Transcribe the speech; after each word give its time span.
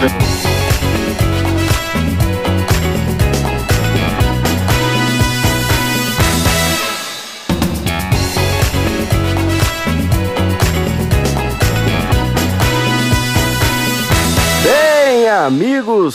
Thank 0.00 0.44
you. 0.44 0.49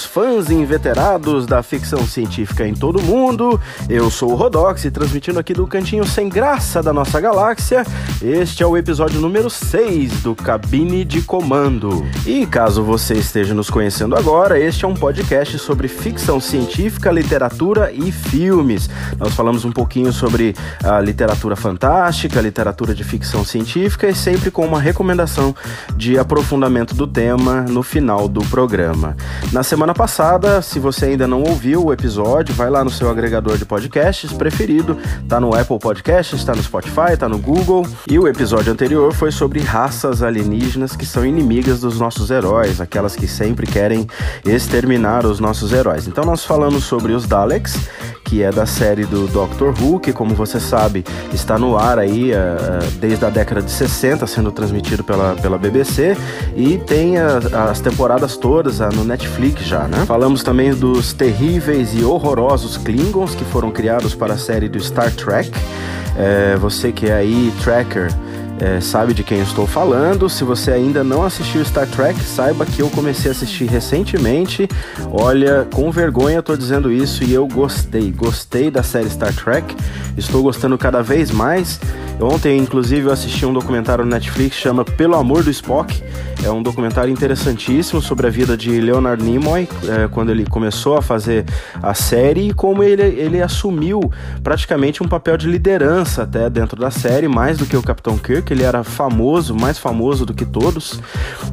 Fãs 0.06 0.50
inveterados 0.50 1.46
da 1.46 1.64
ficção 1.64 2.05
científica 2.05 2.68
em 2.68 2.74
todo 2.74 3.00
o 3.00 3.04
mundo. 3.04 3.60
Eu 3.90 4.10
sou 4.12 4.32
o 4.32 4.36
Rodox 4.36 4.86
transmitindo 4.94 5.40
aqui 5.40 5.54
do 5.54 5.66
cantinho 5.66 6.05
sem 6.05 6.30
graça 6.30 6.82
da 6.84 6.94
nossa 6.94 7.20
galáxia. 7.20 7.84
Este 8.22 8.62
é 8.62 8.68
o 8.68 8.78
episódio 8.78 9.20
número 9.20 9.50
6 9.50 10.22
do 10.22 10.36
Cabine 10.36 11.04
de 11.04 11.22
Comando. 11.22 12.05
E 12.26 12.45
caso 12.45 12.84
você 12.84 13.16
esteja 13.16 13.54
nos 13.54 13.70
conhecendo 13.70 14.16
agora, 14.16 14.59
este 14.59 14.86
é 14.86 14.88
um 14.88 14.94
podcast 14.94 15.58
sobre 15.58 15.88
ficção 15.88 16.40
científica, 16.40 17.12
literatura 17.12 17.92
e 17.92 18.12
filmes. 18.12 18.90
Nós 19.17 19.34
falamos 19.34 19.66
um 19.66 19.72
pouquinho 19.72 20.14
sobre 20.14 20.56
a 20.84 21.00
literatura 21.00 21.56
fantástica, 21.56 22.40
literatura 22.40 22.94
de 22.94 23.03
ficção 23.03 23.44
científica 23.44 24.08
e 24.08 24.14
sempre 24.14 24.52
com 24.52 24.66
uma 24.66 24.80
recomendação 24.80 25.56
de 25.95 26.20
aprofundamento 26.20 26.94
do 26.94 27.08
tema 27.08 27.62
no 27.62 27.81
final 27.81 28.28
do 28.28 28.42
programa. 28.45 29.16
Na 29.52 29.64
semana 29.64 29.95
passada, 29.95 30.62
se 30.62 30.77
você 30.77 31.05
ainda 31.05 31.26
não 31.26 31.41
ouviu 31.41 31.85
o 31.85 31.94
episódio, 31.94 32.53
vai 32.53 32.70
lá 32.70 32.84
no 32.84 32.90
seu 32.90 33.09
agregador 33.09 33.58
de 33.58 33.66
podcasts 33.66 34.31
preferido, 34.34 34.98
tá 35.27 35.40
no 35.40 35.55
Apple 35.55 35.80
Podcasts, 35.80 36.44
tá 36.44 36.53
no 36.53 36.62
Spotify, 36.62 37.17
tá 37.17 37.30
no 37.30 37.40
Google. 37.40 37.88
E 38.08 38.20
o 38.20 38.27
episódio 38.27 38.72
anterior 38.72 39.13
foi 39.13 39.31
sobre 39.31 39.61
raças 39.61 40.22
alienígenas 40.22 40.95
que 40.95 41.05
são 41.05 41.25
inimigas 41.25 41.80
dos 41.80 42.00
nossos 42.00 42.30
heróis, 42.30 42.81
aquelas 42.81 43.16
que 43.16 43.28
sempre 43.28 43.66
querem 43.66 44.05
exterminar 44.45 45.25
os 45.25 45.39
nossos 45.39 45.72
heróis. 45.72 46.08
Então 46.08 46.25
nós 46.25 46.44
falamos 46.44 46.83
sobre 46.83 47.14
os 47.14 47.25
Daleks, 47.25 47.88
que 48.25 48.44
é 48.44 48.52
da 48.52 48.66
série 48.66 49.05
do 49.05 49.27
Doctor 49.27 49.73
Who, 49.80 50.00
que 50.00 50.11
como 50.11 50.33
você 50.33 50.59
sabe, 50.59 51.05
está 51.31 51.58
no 51.58 51.77
ar 51.77 52.00
aí 52.00 52.31
uh, 52.31 52.92
desde 53.00 53.23
a 53.23 53.30
década 53.30 53.61
de 53.61 53.72
60, 53.72 54.25
sendo 54.27 54.52
transmitido 54.52 55.03
pela, 55.03 55.36
pela 55.36 55.58
BBC, 55.58 56.17
e 56.55 56.77
tem 56.80 57.17
as 57.17 57.80
temporadas 57.80 58.36
todas 58.36 58.80
uh, 58.80 58.89
no 58.94 59.03
Netflix 59.05 59.64
já, 59.64 59.84
né? 59.88 60.05
Falamos 60.05 60.44
também 60.44 60.73
dos 60.73 61.14
terríveis 61.14 61.94
e 61.94 62.03
horrorosos 62.03 62.78
Klingons 62.78 63.36
que 63.36 63.44
foram 63.45 63.72
criados 63.72 64.16
para 64.16 64.33
a 64.33 64.38
série 64.38 64.67
do 64.67 64.80
Star 64.80 65.11
Trek. 65.11 65.52
É, 66.17 66.55
você 66.58 66.92
que 66.92 67.08
é 67.08 67.14
aí 67.14 67.53
tracker 67.61 68.09
é, 68.59 68.80
sabe 68.80 69.14
de 69.14 69.23
quem 69.23 69.42
estou 69.42 69.67
falando. 69.67 70.30
Se 70.30 70.44
você 70.44 70.72
ainda 70.72 71.03
não 71.03 71.23
assistiu 71.23 71.64
Star 71.66 71.88
Trek, 71.88 72.19
saiba 72.22 72.66
que 72.66 72.81
eu 72.81 72.89
comecei 72.89 73.30
a 73.30 73.33
assistir 73.33 73.66
recentemente. 73.66 74.67
Olha, 75.11 75.67
com 75.73 75.92
vergonha 75.92 76.39
estou 76.39 76.55
dizendo 76.55 76.92
isso 76.92 77.23
e 77.23 77.33
eu 77.33 77.47
gostei. 77.47 78.11
Gostei 78.11 78.72
da 78.72 78.83
série 78.83 79.09
Star 79.09 79.33
Trek. 79.33 79.75
Estou 80.17 80.42
gostando 80.42 80.77
cada 80.77 81.02
vez 81.02 81.31
mais. 81.31 81.80
Ontem, 82.20 82.58
inclusive, 82.58 83.08
eu 83.08 83.11
assisti 83.11 83.45
um 83.45 83.52
documentário 83.52 84.05
no 84.05 84.11
Netflix 84.11 84.55
chama 84.55 84.86
Pelo 84.86 85.16
Amor 85.16 85.44
do 85.44 85.52
Spock. 85.52 86.02
É 86.44 86.52
um 86.52 86.61
documentário 86.61 87.11
interessantíssimo 87.11 88.02
sobre 88.02 88.28
a 88.28 88.30
vida 88.30 88.55
de 88.55 88.80
Leonard 88.80 89.23
Nimoy, 89.23 89.67
é, 89.88 90.08
quando 90.08 90.30
ele 90.31 90.45
começou 90.45 90.97
a 90.97 91.02
fazer 91.02 91.45
a 91.81 91.94
série 91.94 92.50
e 92.50 92.53
como 92.53 92.83
ele, 92.83 93.02
ele 93.02 93.42
assumiu 93.42 94.00
praticamente 94.44 95.02
um 95.02 95.08
papel 95.08 95.38
de 95.38 95.47
liderança 95.47 96.23
até 96.23 96.50
dentro 96.50 96.80
da 96.80 96.92
série, 96.92 97.27
mais 97.27 97.58
do 97.58 97.66
que 97.66 97.75
o 97.75 97.81
Capitão 97.81 98.17
Kirk. 98.17 98.52
Ele 98.52 98.64
era 98.64 98.83
famoso, 98.83 99.55
mais 99.55 99.77
famoso 99.77 100.25
do 100.25 100.33
que 100.33 100.45
todos. 100.45 101.00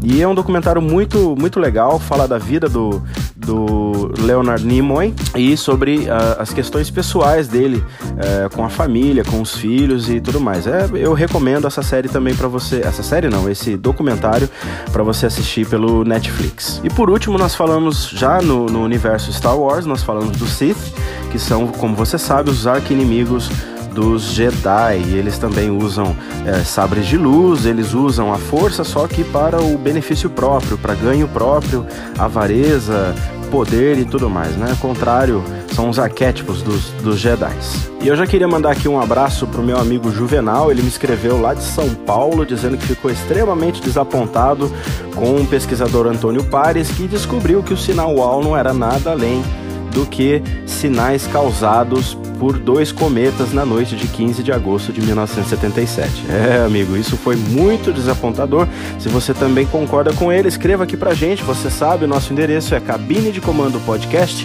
E 0.02 0.20
é 0.20 0.28
um 0.28 0.34
documentário 0.34 0.83
muito, 0.83 1.34
muito 1.39 1.58
legal, 1.58 1.98
fala 1.98 2.28
da 2.28 2.39
vida 2.39 2.68
do, 2.68 3.02
do 3.36 4.12
Leonard 4.18 4.64
Nimoy 4.64 5.14
e 5.36 5.57
sobre 5.57 6.01
uh, 6.01 6.39
as 6.39 6.52
questões 6.52 6.90
pessoais 6.90 7.48
dele 7.48 7.78
uh, 7.78 8.55
com 8.55 8.64
a 8.64 8.68
família, 8.68 9.24
com 9.24 9.40
os 9.40 9.57
filhos 9.57 10.11
e 10.11 10.20
tudo 10.20 10.40
mais. 10.40 10.67
É, 10.67 10.89
eu 10.95 11.12
recomendo 11.12 11.67
essa 11.67 11.83
série 11.83 12.08
também 12.08 12.34
para 12.34 12.48
você, 12.48 12.80
essa 12.84 13.02
série 13.02 13.28
não, 13.28 13.48
esse 13.48 13.77
documentário 13.77 14.48
para 14.91 15.03
você 15.03 15.27
assistir 15.27 15.67
pelo 15.67 16.05
Netflix. 16.05 16.81
E 16.83 16.91
por 16.91 17.11
último, 17.11 17.39
nós 17.39 17.55
falamos 17.55 18.09
já 18.09 18.41
no, 18.41 18.67
no 18.67 18.83
universo 18.83 19.33
Star 19.33 19.57
Wars, 19.57 19.87
nós 19.87 20.03
falamos 20.03 20.37
do 20.37 20.47
Sith, 20.47 20.93
que 21.31 21.39
são, 21.39 21.69
como 21.69 21.95
você 21.95 22.19
sabe, 22.19 22.51
os 22.51 22.67
arqui-inimigos 22.67 23.51
dos 23.93 24.33
Jedi. 24.33 24.97
Eles 25.13 25.39
também 25.39 25.70
usam 25.70 26.17
é, 26.47 26.63
sabres 26.65 27.07
de 27.07 27.17
luz, 27.17 27.67
eles 27.67 27.95
usam 27.95 28.33
a 28.33 28.39
força, 28.39 28.85
só 28.85 29.07
que 29.07 29.23
para 29.25 29.61
o 29.61 29.79
benefício 29.79 30.29
próprio, 30.29 30.77
para 30.79 30.95
ganho 30.95 31.29
próprio, 31.29 31.87
avareza, 32.19 33.14
poder 33.52 33.98
e 33.98 34.07
tudo 34.07 34.30
mais, 34.30 34.57
né? 34.57 34.74
Contrário, 34.80 35.45
são 35.74 35.90
os 35.90 35.98
arquétipos 35.98 36.63
dos, 36.63 36.90
dos 37.02 37.18
Jedi. 37.18 37.55
E 38.01 38.08
eu 38.08 38.17
já 38.17 38.27
queria 38.27 38.48
mandar 38.48 38.73
aqui 38.73 38.89
um 38.89 38.98
abraço 38.98 39.46
pro 39.46 39.63
meu 39.63 39.77
amigo 39.77 40.11
Juvenal, 40.11 40.70
ele 40.70 40.80
me 40.80 40.89
escreveu 40.89 41.39
lá 41.39 41.52
de 41.52 41.63
São 41.63 41.95
Paulo 41.95 42.46
dizendo 42.46 42.79
que 42.79 42.86
ficou 42.86 43.11
extremamente 43.11 43.83
desapontado 43.83 44.73
com 45.14 45.36
o 45.36 45.46
pesquisador 45.46 46.07
Antônio 46.07 46.42
Pares, 46.45 46.90
que 46.90 47.07
descobriu 47.07 47.63
que 47.63 47.74
o 47.74 47.77
sinal 47.77 48.17
UAU 48.17 48.42
não 48.42 48.57
era 48.57 48.73
nada 48.73 49.11
além 49.11 49.45
do 49.92 50.07
que 50.07 50.42
sinais 50.67 51.27
causados 51.27 52.17
por 52.42 52.58
dois 52.58 52.91
cometas 52.91 53.53
na 53.53 53.64
noite 53.64 53.95
de 53.95 54.08
15 54.08 54.42
de 54.42 54.51
agosto 54.51 54.92
de 54.92 55.01
1977. 55.01 56.25
É, 56.29 56.64
amigo, 56.67 56.97
isso 56.97 57.17
foi 57.17 57.36
muito 57.36 57.92
desapontador. 57.92 58.67
Se 58.98 59.08
você 59.08 59.33
também 59.33 59.64
concorda 59.64 60.13
com 60.13 60.33
ele, 60.33 60.48
escreva 60.48 60.83
aqui 60.83 60.97
pra 60.97 61.14
gente. 61.14 61.45
Você 61.45 61.70
sabe, 61.70 62.05
o 62.05 62.08
nosso 62.08 62.33
endereço 62.33 62.75
é 62.75 62.81
cabine 62.81 63.31
de 63.31 63.41
comando 63.41 63.79
podcast 63.86 64.45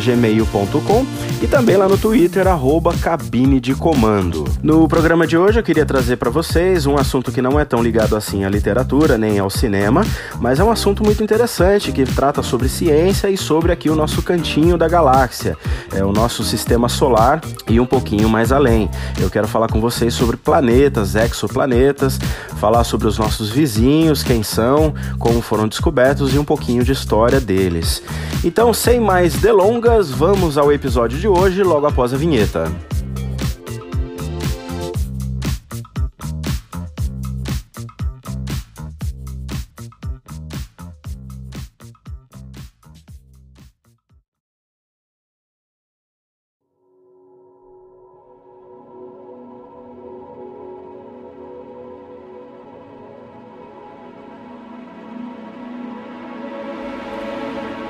gmail.com 0.00 1.06
e 1.42 1.46
também 1.46 1.76
lá 1.76 1.88
no 1.88 1.98
Twitter, 1.98 2.46
arroba 2.46 2.94
cabine 2.94 3.58
de 3.58 3.74
comando. 3.74 4.44
No 4.62 4.86
programa 4.86 5.26
de 5.26 5.36
hoje 5.36 5.58
eu 5.58 5.62
queria 5.62 5.84
trazer 5.84 6.16
para 6.16 6.30
vocês 6.30 6.86
um 6.86 6.96
assunto 6.96 7.32
que 7.32 7.42
não 7.42 7.58
é 7.58 7.64
tão 7.64 7.82
ligado 7.82 8.14
assim 8.14 8.44
à 8.44 8.48
literatura 8.48 9.18
nem 9.18 9.38
ao 9.38 9.50
cinema, 9.50 10.04
mas 10.38 10.60
é 10.60 10.64
um 10.64 10.70
assunto 10.70 11.02
muito 11.02 11.22
interessante 11.22 11.90
que 11.90 12.04
trata 12.04 12.42
sobre 12.42 12.68
ciência 12.68 13.28
e 13.28 13.36
sobre 13.36 13.72
aqui 13.72 13.90
o 13.90 13.96
nosso 13.96 14.22
cantinho 14.22 14.78
da 14.78 14.86
galáxia, 14.86 15.56
é 15.92 16.04
o 16.04 16.12
nosso 16.12 16.44
sistema 16.44 16.88
solar 17.00 17.40
e 17.66 17.80
um 17.80 17.86
pouquinho 17.86 18.28
mais 18.28 18.52
além. 18.52 18.90
Eu 19.18 19.30
quero 19.30 19.48
falar 19.48 19.68
com 19.68 19.80
vocês 19.80 20.12
sobre 20.12 20.36
planetas, 20.36 21.14
exoplanetas, 21.14 22.18
falar 22.58 22.84
sobre 22.84 23.08
os 23.08 23.16
nossos 23.16 23.48
vizinhos, 23.48 24.22
quem 24.22 24.42
são, 24.42 24.92
como 25.18 25.40
foram 25.40 25.66
descobertos 25.66 26.34
e 26.34 26.38
um 26.38 26.44
pouquinho 26.44 26.84
de 26.84 26.92
história 26.92 27.40
deles. 27.40 28.02
Então, 28.44 28.74
sem 28.74 29.00
mais 29.00 29.32
delongas, 29.32 30.10
vamos 30.10 30.58
ao 30.58 30.70
episódio 30.70 31.18
de 31.18 31.26
hoje 31.26 31.62
logo 31.62 31.86
após 31.86 32.12
a 32.12 32.18
vinheta. 32.18 32.70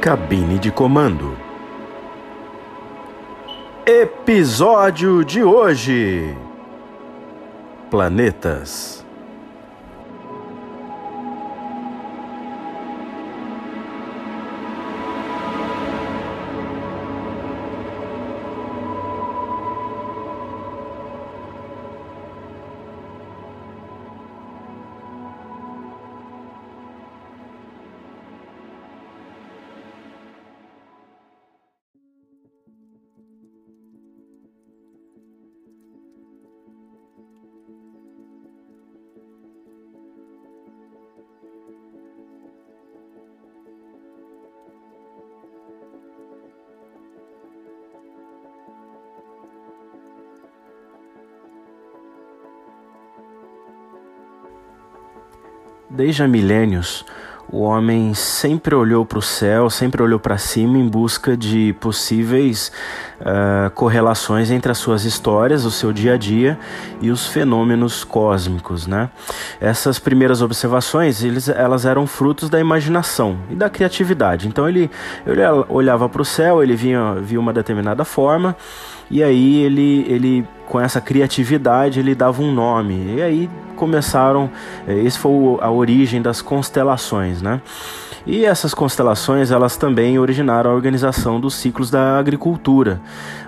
Cabine 0.00 0.58
de 0.58 0.70
comando. 0.70 1.36
Episódio 3.84 5.22
de 5.22 5.44
hoje: 5.44 6.34
Planetas. 7.90 8.99
Desde 55.92 56.22
há 56.22 56.28
milênios, 56.28 57.04
o 57.50 57.62
homem 57.62 58.14
sempre 58.14 58.76
olhou 58.76 59.04
para 59.04 59.18
o 59.18 59.22
céu, 59.22 59.68
sempre 59.68 60.00
olhou 60.00 60.20
para 60.20 60.38
cima 60.38 60.78
em 60.78 60.86
busca 60.86 61.36
de 61.36 61.72
possíveis 61.80 62.70
uh, 63.20 63.68
correlações 63.72 64.52
entre 64.52 64.70
as 64.70 64.78
suas 64.78 65.04
histórias, 65.04 65.64
o 65.64 65.70
seu 65.70 65.92
dia 65.92 66.14
a 66.14 66.16
dia 66.16 66.56
e 67.00 67.10
os 67.10 67.26
fenômenos 67.26 68.04
cósmicos. 68.04 68.86
Né? 68.86 69.10
Essas 69.60 69.98
primeiras 69.98 70.40
observações 70.40 71.24
eles, 71.24 71.48
elas 71.48 71.84
eram 71.84 72.06
frutos 72.06 72.48
da 72.48 72.60
imaginação 72.60 73.36
e 73.50 73.56
da 73.56 73.68
criatividade. 73.68 74.46
Então 74.46 74.68
ele, 74.68 74.88
ele 75.26 75.40
olhava 75.68 76.08
para 76.08 76.22
o 76.22 76.24
céu, 76.24 76.62
ele 76.62 76.76
via, 76.76 77.14
via 77.14 77.40
uma 77.40 77.52
determinada 77.52 78.04
forma 78.04 78.56
e 79.10 79.22
aí 79.22 79.62
ele, 79.62 80.04
ele 80.08 80.46
com 80.68 80.80
essa 80.80 81.00
criatividade 81.00 81.98
ele 81.98 82.14
dava 82.14 82.40
um 82.40 82.52
nome. 82.52 83.16
E 83.16 83.22
aí 83.22 83.50
começaram, 83.74 84.50
eh, 84.86 85.02
esse 85.02 85.18
foi 85.18 85.32
a 85.60 85.70
origem 85.70 86.22
das 86.22 86.40
constelações, 86.40 87.42
né? 87.42 87.60
E 88.26 88.44
essas 88.44 88.74
constelações, 88.74 89.50
elas 89.50 89.76
também 89.76 90.18
originaram 90.18 90.70
a 90.70 90.74
organização 90.74 91.40
dos 91.40 91.54
ciclos 91.54 91.90
da 91.90 92.18
agricultura, 92.18 93.00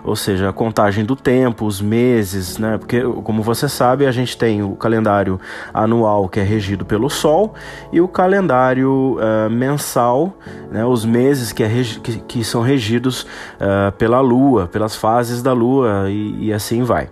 ou 0.04 0.16
seja, 0.16 0.48
a 0.48 0.52
contagem 0.52 1.04
do 1.04 1.14
tempo, 1.14 1.66
os 1.66 1.80
meses, 1.80 2.58
né? 2.58 2.78
Porque, 2.78 3.02
como 3.22 3.42
você 3.42 3.68
sabe, 3.68 4.06
a 4.06 4.12
gente 4.12 4.36
tem 4.36 4.62
o 4.62 4.74
calendário 4.74 5.38
anual 5.72 6.28
que 6.28 6.40
é 6.40 6.42
regido 6.42 6.84
pelo 6.84 7.10
Sol 7.10 7.54
e 7.92 8.00
o 8.00 8.08
calendário 8.08 9.18
uh, 9.18 9.50
mensal, 9.50 10.36
né? 10.70 10.84
Os 10.84 11.04
meses 11.04 11.52
que, 11.52 11.62
é 11.62 11.68
que, 12.02 12.18
que 12.20 12.44
são 12.44 12.62
regidos 12.62 13.22
uh, 13.22 13.92
pela 13.98 14.20
Lua, 14.20 14.66
pelas 14.66 14.96
fases 14.96 15.42
da 15.42 15.52
Lua 15.52 16.06
e, 16.08 16.46
e 16.46 16.52
assim 16.52 16.82
vai. 16.82 17.08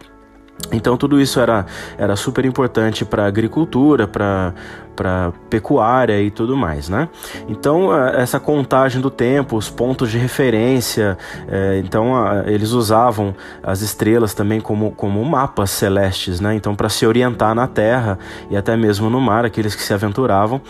Então 0.73 0.97
tudo 0.97 1.21
isso 1.21 1.41
era, 1.41 1.67
era 1.99 2.15
super 2.17 2.45
importante 2.45 3.05
para 3.05 3.25
a 3.25 3.27
agricultura, 3.27 4.07
para 4.07 4.55
para 5.01 5.33
pecuária 5.49 6.21
e 6.21 6.31
tudo 6.31 6.55
mais, 6.55 6.91
né? 6.91 7.09
Então 7.49 7.89
essa 8.09 8.39
contagem 8.39 9.01
do 9.01 9.09
tempo, 9.09 9.57
os 9.57 9.71
pontos 9.71 10.11
de 10.11 10.19
referência, 10.19 11.17
é, 11.49 11.81
então 11.83 12.13
eles 12.45 12.73
usavam 12.73 13.35
as 13.63 13.81
estrelas 13.81 14.35
também 14.35 14.61
como, 14.61 14.91
como 14.91 15.25
mapas 15.25 15.71
celestes, 15.71 16.39
né? 16.39 16.55
Então 16.55 16.75
para 16.75 16.91
se 16.91 17.07
orientar 17.07 17.55
na 17.55 17.67
Terra 17.67 18.19
e 18.51 18.57
até 18.59 18.77
mesmo 18.77 19.09
no 19.09 19.23
mar, 19.23 19.47
aqueles 19.47 19.75
que 19.75 19.83
se 19.83 19.95
aventuravam, 19.95 20.61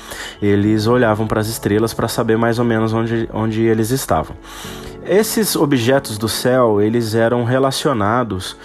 eles 0.40 0.87
olhavam 0.87 1.26
para 1.26 1.40
as 1.40 1.48
estrelas 1.48 1.92
para 1.92 2.06
saber 2.06 2.38
mais 2.38 2.60
ou 2.60 2.64
menos 2.64 2.92
onde, 2.92 3.28
onde 3.32 3.62
eles 3.62 3.90
estavam. 3.90 4.37
Esses 5.04 5.56
objetos 5.56 6.16
do 6.16 6.28
céu, 6.28 6.81
eles 6.81 7.16
eram 7.16 7.42
relacionados 7.42 8.56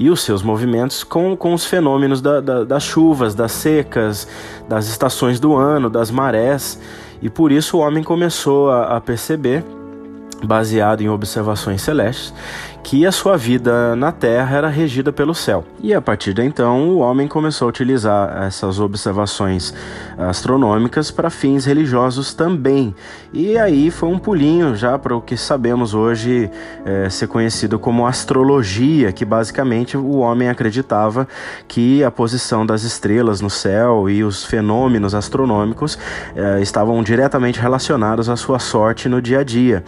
e 0.00 0.08
os 0.08 0.22
seus 0.22 0.42
movimentos 0.42 1.04
com, 1.04 1.36
com 1.36 1.52
os 1.52 1.66
fenômenos 1.66 2.22
da, 2.22 2.40
da, 2.40 2.64
das 2.64 2.82
chuvas, 2.82 3.34
das 3.34 3.52
secas, 3.52 4.26
das 4.66 4.88
estações 4.88 5.38
do 5.38 5.54
ano, 5.54 5.90
das 5.90 6.10
marés. 6.10 6.80
E 7.20 7.28
por 7.28 7.52
isso 7.52 7.76
o 7.76 7.80
homem 7.80 8.02
começou 8.02 8.70
a, 8.70 8.96
a 8.96 9.00
perceber, 9.00 9.62
baseado 10.42 11.02
em 11.02 11.10
observações 11.10 11.82
celestes, 11.82 12.32
que 12.82 13.06
a 13.06 13.12
sua 13.12 13.36
vida 13.36 13.94
na 13.94 14.10
Terra 14.12 14.56
era 14.56 14.68
regida 14.68 15.12
pelo 15.12 15.34
céu. 15.34 15.64
E 15.82 15.94
a 15.94 16.00
partir 16.00 16.34
de 16.34 16.42
então, 16.42 16.90
o 16.90 16.98
homem 16.98 17.28
começou 17.28 17.66
a 17.66 17.68
utilizar 17.68 18.42
essas 18.44 18.80
observações 18.80 19.74
astronômicas 20.18 21.10
para 21.10 21.30
fins 21.30 21.64
religiosos 21.64 22.34
também. 22.34 22.94
E 23.32 23.56
aí 23.56 23.90
foi 23.90 24.08
um 24.08 24.18
pulinho 24.18 24.74
já 24.74 24.98
para 24.98 25.14
o 25.14 25.20
que 25.20 25.36
sabemos 25.36 25.94
hoje 25.94 26.50
é, 26.84 27.08
ser 27.08 27.28
conhecido 27.28 27.78
como 27.78 28.06
astrologia, 28.06 29.12
que 29.12 29.24
basicamente 29.24 29.96
o 29.96 30.18
homem 30.18 30.48
acreditava 30.48 31.28
que 31.68 32.02
a 32.02 32.10
posição 32.10 32.66
das 32.66 32.82
estrelas 32.82 33.40
no 33.40 33.48
céu 33.48 34.10
e 34.10 34.24
os 34.24 34.44
fenômenos 34.44 35.14
astronômicos 35.14 35.98
é, 36.34 36.60
estavam 36.60 37.02
diretamente 37.02 37.60
relacionados 37.60 38.28
à 38.28 38.36
sua 38.36 38.58
sorte 38.58 39.08
no 39.08 39.22
dia 39.22 39.40
a 39.40 39.44
dia, 39.44 39.84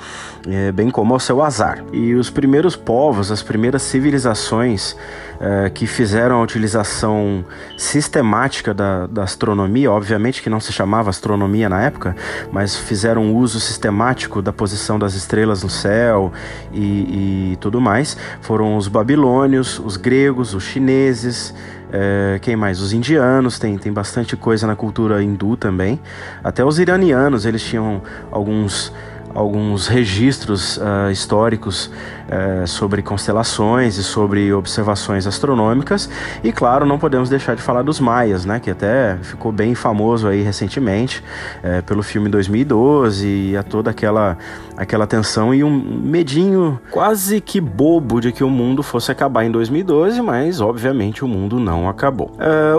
é, 0.49 0.71
bem 0.71 0.91
como 0.91 1.15
ao 1.15 1.21
seu 1.21 1.43
azar. 1.43 1.83
E 1.93 2.15
os 2.15 2.31
primeiros 2.31 2.77
povos, 2.85 3.31
as 3.31 3.43
primeiras 3.43 3.83
civilizações 3.83 4.93
uh, 4.93 5.71
que 5.73 5.87
fizeram 5.87 6.41
a 6.41 6.43
utilização 6.43 7.45
sistemática 7.77 8.75
da, 8.75 9.07
da, 9.07 9.23
astronomia, 9.23 9.91
obviamente 9.91 10.43
que 10.43 10.51
não 10.51 10.61
se 10.61 10.73
chamava 10.73 11.11
astronomia 11.11 11.69
na 11.69 11.83
época, 11.83 12.15
mas 12.51 12.77
fizeram 12.77 13.35
uso 13.35 13.61
sistemático 13.61 14.43
da 14.43 14.53
posição 14.53 14.99
das 14.99 15.15
estrelas 15.15 15.63
no 15.63 15.71
céu 15.71 16.33
e, 16.73 17.53
e 17.53 17.57
tudo 17.61 17.81
mais, 17.81 18.17
foram 18.41 18.77
os 18.77 18.89
babilônios, 18.89 19.79
os 19.79 19.97
gregos, 19.97 20.55
os 20.55 20.65
chineses. 20.65 21.55
Uh, 21.89 22.41
quem 22.41 22.57
mais? 22.57 22.81
Os 22.81 22.95
indianos, 22.95 23.59
tem, 23.59 23.77
tem 23.77 23.93
bastante 23.93 24.35
coisa 24.35 24.67
na 24.67 24.75
cultura 24.75 25.23
hindu 25.23 25.59
também. 25.59 26.01
Até 26.43 26.65
os 26.65 26.79
iranianos, 26.79 27.45
eles 27.45 27.63
tinham 27.63 28.01
alguns 28.31 28.93
alguns 29.35 29.87
registros 29.87 30.77
uh, 30.77 31.11
históricos 31.11 31.91
uh, 32.33 32.67
sobre 32.67 33.03
constelações 33.03 33.97
e 33.97 34.03
sobre 34.03 34.53
observações 34.53 35.27
astronômicas. 35.27 36.09
E 36.43 36.51
claro, 36.51 36.87
não 36.87 36.99
podemos 36.99 37.29
deixar 37.29 37.55
de 37.55 37.63
falar 37.63 37.83
dos 37.83 38.01
maias, 38.01 38.45
né, 38.45 38.59
que 38.59 38.71
até 38.71 39.19
ficou 39.23 39.53
bem 39.53 39.75
famoso 39.75 40.27
aí 40.27 40.43
recentemente 40.43 41.23
uh, 41.63 41.83
pelo 41.85 42.03
filme 42.03 42.29
2012 42.29 43.27
e 43.27 43.57
a 43.57 43.63
toda 43.63 43.91
aquela 43.91 44.37
aquela 44.77 45.07
tensão 45.07 45.55
e 45.55 45.63
um 45.63 45.71
medinho 45.71 46.81
quase 46.91 47.41
que 47.41 47.61
bobo 47.61 48.21
de 48.21 48.33
que 48.33 48.43
o 48.43 48.49
mundo 48.49 48.83
fosse 48.83 49.13
acabar 49.13 49.45
em 49.45 49.51
2012, 49.51 50.21
mas 50.23 50.61
obviamente 50.61 51.25
o 51.25 51.29
mundo 51.29 51.61
não 51.61 51.89
acabou. 51.89 52.33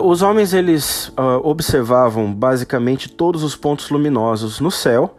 os 0.03 0.21
homens 0.21 0.53
eles 0.53 1.13
observavam 1.43 2.33
basicamente 2.33 3.09
todos 3.09 3.43
os 3.43 3.55
pontos 3.55 3.89
luminosos 3.89 4.59
no 4.59 4.71
céu. 4.71 5.15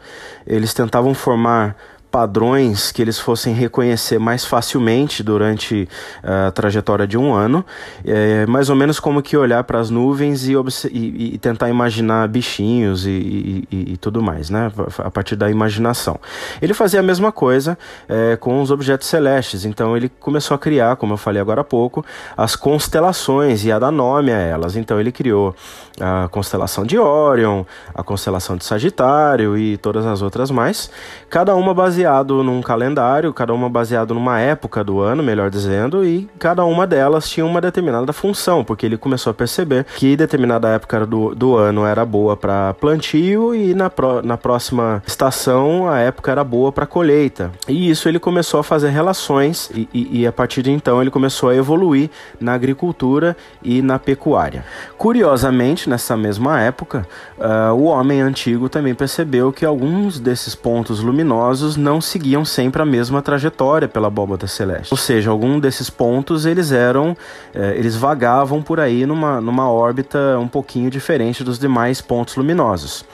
Eles 0.47 0.75
tentavam 0.75 1.15
formar 1.15 1.77
padrões 2.15 2.93
que 2.93 3.03
eles 3.03 3.19
fossem 3.19 3.53
reconhecer 3.53 4.21
mais 4.21 4.45
facilmente 4.45 5.21
durante 5.21 5.89
a 6.23 6.53
trajetória 6.53 7.09
de 7.09 7.19
um 7.19 7.35
ano, 7.35 7.67
é, 8.05 8.47
mais 8.47 8.71
ou 8.71 8.77
menos 8.77 9.01
como 9.01 9.21
que 9.21 9.37
olhar 9.37 9.65
para 9.65 9.81
as 9.81 9.91
nuvens 9.91 10.47
e, 10.47 10.53
e, 10.93 11.35
e, 11.35 11.39
tentar 11.39 11.69
imaginar 11.69 12.29
bichinhos 12.29 13.05
e, 13.05 13.67
e, 13.69 13.97
tudo 13.97 14.23
mais, 14.23 14.49
né? 14.49 14.71
A 14.99 15.11
partir 15.11 15.35
da 15.35 15.51
imaginação. 15.51 16.21
Ele 16.63 16.73
fazia 16.73 17.01
a 17.01 17.03
mesma 17.03 17.33
coisa 17.33 17.77
é, 18.09 18.37
com 18.37 18.63
os 18.63 18.71
objetos 18.71 19.09
celestes, 19.09 19.65
então 19.65 19.97
ele 19.97 20.09
começou 20.09 20.55
a 20.55 20.59
criar, 20.59 20.95
como 20.95 21.15
eu 21.15 21.17
falei 21.17 21.43
agora 21.43 21.63
há 21.63 21.65
pouco, 21.65 22.07
as 22.37 22.55
constelações 22.55 23.65
e 23.65 23.73
a 23.73 23.79
dar 23.81 23.91
nome 23.91 24.31
a 24.31 24.39
elas. 24.39 24.77
Então 24.77 25.01
ele 25.01 25.11
criou 25.11 25.53
a 26.01 26.29
constelação 26.29 26.85
de 26.85 26.97
Órion, 26.97 27.65
a 27.93 28.05
constelação 28.05 28.57
de 28.57 28.65
Sagitário 28.65 29.59
e 29.59 29.77
todas 29.79 30.07
as 30.07 30.23
outras 30.23 30.49
mais, 30.49 30.89
cada 31.29 31.57
uma 31.57 31.75
baseada 31.75 32.04
baseado 32.05 32.45
num 32.45 32.61
calendário, 32.61 33.33
cada 33.33 33.55
uma 33.55 33.67
baseado 33.67 34.13
numa 34.13 34.39
época 34.39 34.85
do 34.85 35.01
ano, 35.01 35.23
melhor 35.23 35.49
dizendo, 35.49 36.05
e 36.05 36.29
cada 36.39 36.63
uma 36.63 36.87
delas 36.87 37.31
tinha 37.31 37.47
uma 37.47 37.63
determinada 37.63 38.13
função, 38.13 38.63
porque 38.63 38.85
ele 38.85 38.99
começou 38.99 39.31
a 39.31 39.35
perceber 39.35 39.87
que 39.97 40.15
determinada 40.15 40.69
época 40.69 41.07
do, 41.07 41.35
do 41.35 41.57
ano 41.57 41.87
era 41.87 42.05
boa 42.05 42.37
para 42.37 42.75
plantio 42.75 43.55
e 43.55 43.73
na, 43.73 43.89
pro, 43.89 44.21
na 44.21 44.37
próxima 44.37 45.03
estação 45.07 45.89
a 45.89 45.99
época 45.99 46.31
era 46.31 46.45
boa 46.45 46.71
para 46.71 46.87
colheita. 46.87 47.51
E 47.67 47.89
isso 47.89 48.07
ele 48.07 48.19
começou 48.19 48.61
a 48.61 48.65
fazer 48.65 48.91
relações 48.91 49.71
e, 49.75 49.89
e, 49.95 50.21
e 50.21 50.27
a 50.27 50.33
partir 50.33 50.63
de 50.63 50.71
então 50.71 51.01
ele 51.01 51.11
começou 51.11 51.49
a 51.49 51.57
evoluir 51.57 52.11
na 52.39 52.53
agricultura 52.53 53.35
e 53.63 53.81
na 53.81 53.99
pecuária. 53.99 54.63
Curiosamente, 54.99 55.89
nessa 55.89 56.19
mesma 56.19 56.61
época, 56.61 57.07
uh, 57.39 57.73
o 57.73 57.85
homem 57.85 58.21
antigo 58.21 58.69
também 58.69 58.95
percebeu 58.95 59.51
que 59.51 59.65
alguns 59.65 60.21
desses 60.21 60.55
pontos 60.55 61.01
luminosos 61.01 61.79
não 61.79 61.94
seguiam 62.01 62.45
sempre 62.45 62.81
a 62.83 62.85
mesma 62.85 63.23
trajetória 63.23 63.89
pela 63.89 64.09
abóbada 64.09 64.47
celeste. 64.47 64.93
Ou 64.93 64.97
seja, 64.97 65.31
algum 65.31 65.59
desses 65.59 65.91
pontos 65.91 66.47
eles 66.47 66.73
eram, 66.73 67.17
eh, 67.55 67.75
eles 67.77 67.97
vagavam 67.97 68.63
por 68.63 68.81
aí 68.81 69.07
numa, 69.07 69.41
numa 69.41 69.71
órbita 69.71 70.39
um 70.39 70.49
pouquinho 70.49 70.91
diferente 70.91 71.43
dos 71.43 71.59
demais 71.59 72.01
pontos 72.01 72.37
luminosos. 72.37 73.05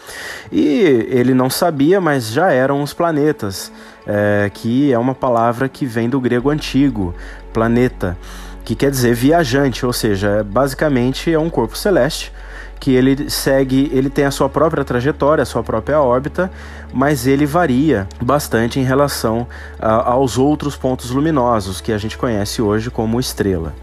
E 0.50 1.06
ele 1.10 1.34
não 1.34 1.50
sabia, 1.50 2.00
mas 2.00 2.28
já 2.30 2.52
eram 2.52 2.82
os 2.82 2.92
planetas, 2.92 3.72
eh, 4.06 4.50
que 4.52 4.92
é 4.92 4.98
uma 4.98 5.14
palavra 5.14 5.68
que 5.68 5.86
vem 5.86 6.08
do 6.08 6.20
grego 6.20 6.50
antigo, 6.50 7.14
planeta, 7.52 8.16
que 8.64 8.74
quer 8.74 8.90
dizer 8.90 9.14
viajante, 9.14 9.84
ou 9.84 9.92
seja, 9.92 10.44
basicamente 10.44 11.32
é 11.32 11.38
um 11.38 11.50
corpo 11.50 11.76
celeste 11.76 12.32
que 12.80 12.94
ele 12.94 13.28
segue, 13.28 13.90
ele 13.92 14.08
tem 14.08 14.24
a 14.24 14.30
sua 14.30 14.48
própria 14.48 14.82
trajetória, 14.82 15.42
a 15.42 15.44
sua 15.44 15.62
própria 15.62 16.00
órbita, 16.00 16.50
mas 16.92 17.26
ele 17.26 17.46
varia 17.46 18.08
bastante 18.20 18.78
em 18.80 18.82
relação 18.82 19.46
a, 19.78 20.10
aos 20.10 20.38
outros 20.38 20.76
pontos 20.76 21.10
luminosos 21.10 21.80
que 21.80 21.92
a 21.92 21.98
gente 21.98 22.16
conhece 22.16 22.60
hoje 22.60 22.90
como 22.90 23.20
estrela. 23.20 23.74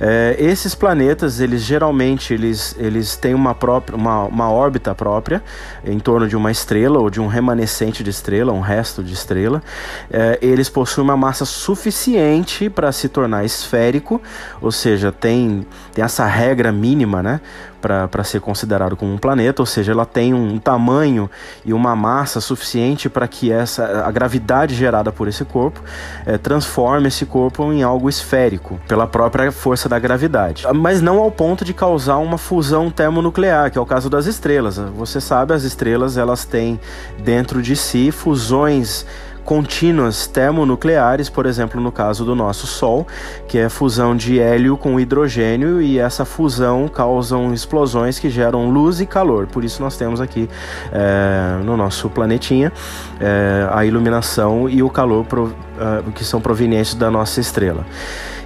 É, 0.00 0.34
esses 0.38 0.74
planetas, 0.74 1.40
eles 1.40 1.62
geralmente 1.62 2.32
eles, 2.32 2.74
eles 2.78 3.16
têm 3.16 3.34
uma, 3.34 3.54
própria, 3.54 3.96
uma, 3.96 4.24
uma 4.24 4.50
órbita 4.50 4.94
própria 4.94 5.42
em 5.84 5.98
torno 5.98 6.26
de 6.26 6.34
uma 6.34 6.50
estrela 6.50 6.98
ou 6.98 7.10
de 7.10 7.20
um 7.20 7.26
remanescente 7.26 8.02
de 8.02 8.10
estrela, 8.10 8.52
um 8.52 8.60
resto 8.60 9.02
de 9.02 9.12
estrela. 9.12 9.62
É, 10.10 10.38
eles 10.40 10.68
possuem 10.68 11.04
uma 11.04 11.16
massa 11.16 11.44
suficiente 11.44 12.70
para 12.70 12.90
se 12.92 13.08
tornar 13.08 13.44
esférico, 13.44 14.22
ou 14.60 14.72
seja, 14.72 15.12
tem, 15.12 15.66
tem 15.92 16.04
essa 16.04 16.24
regra 16.24 16.72
mínima, 16.72 17.22
né? 17.22 17.40
para 17.80 18.22
ser 18.22 18.40
considerado 18.40 18.96
como 18.96 19.12
um 19.12 19.18
planeta, 19.18 19.62
ou 19.62 19.66
seja, 19.66 19.92
ela 19.92 20.04
tem 20.04 20.34
um 20.34 20.58
tamanho 20.58 21.30
e 21.64 21.72
uma 21.72 21.96
massa 21.96 22.39
suficiente 22.40 23.08
para 23.08 23.26
que 23.28 23.52
essa 23.52 24.04
a 24.04 24.10
gravidade 24.10 24.74
gerada 24.74 25.12
por 25.12 25.28
esse 25.28 25.44
corpo 25.44 25.82
é, 26.26 26.38
transforme 26.38 27.08
esse 27.08 27.26
corpo 27.26 27.72
em 27.72 27.82
algo 27.82 28.08
esférico 28.08 28.80
pela 28.86 29.06
própria 29.06 29.50
força 29.52 29.88
da 29.88 29.98
gravidade, 29.98 30.66
mas 30.74 31.00
não 31.00 31.18
ao 31.18 31.30
ponto 31.30 31.64
de 31.64 31.74
causar 31.74 32.16
uma 32.18 32.38
fusão 32.38 32.90
termonuclear, 32.90 33.70
que 33.70 33.78
é 33.78 33.80
o 33.80 33.86
caso 33.86 34.08
das 34.08 34.26
estrelas. 34.26 34.76
Você 34.76 35.20
sabe, 35.20 35.54
as 35.54 35.62
estrelas 35.62 36.16
elas 36.16 36.44
têm 36.44 36.80
dentro 37.18 37.62
de 37.62 37.76
si 37.76 38.10
fusões 38.10 39.06
contínuas 39.50 40.28
termonucleares, 40.28 41.28
por 41.28 41.44
exemplo, 41.44 41.80
no 41.80 41.90
caso 41.90 42.24
do 42.24 42.36
nosso 42.36 42.68
Sol, 42.68 43.04
que 43.48 43.58
é 43.58 43.68
fusão 43.68 44.16
de 44.16 44.38
hélio 44.38 44.76
com 44.76 45.00
hidrogênio, 45.00 45.82
e 45.82 45.98
essa 45.98 46.24
fusão 46.24 46.86
causam 46.86 47.52
explosões 47.52 48.16
que 48.16 48.30
geram 48.30 48.70
luz 48.70 49.00
e 49.00 49.06
calor. 49.06 49.48
Por 49.48 49.64
isso 49.64 49.82
nós 49.82 49.96
temos 49.96 50.20
aqui 50.20 50.48
é, 50.92 51.60
no 51.64 51.76
nosso 51.76 52.08
planetinha 52.08 52.72
é, 53.18 53.68
a 53.72 53.84
iluminação 53.84 54.68
e 54.68 54.84
o 54.84 54.88
calor 54.88 55.24
pro, 55.24 55.46
uh, 55.46 56.12
que 56.14 56.24
são 56.24 56.40
provenientes 56.40 56.94
da 56.94 57.10
nossa 57.10 57.40
estrela. 57.40 57.84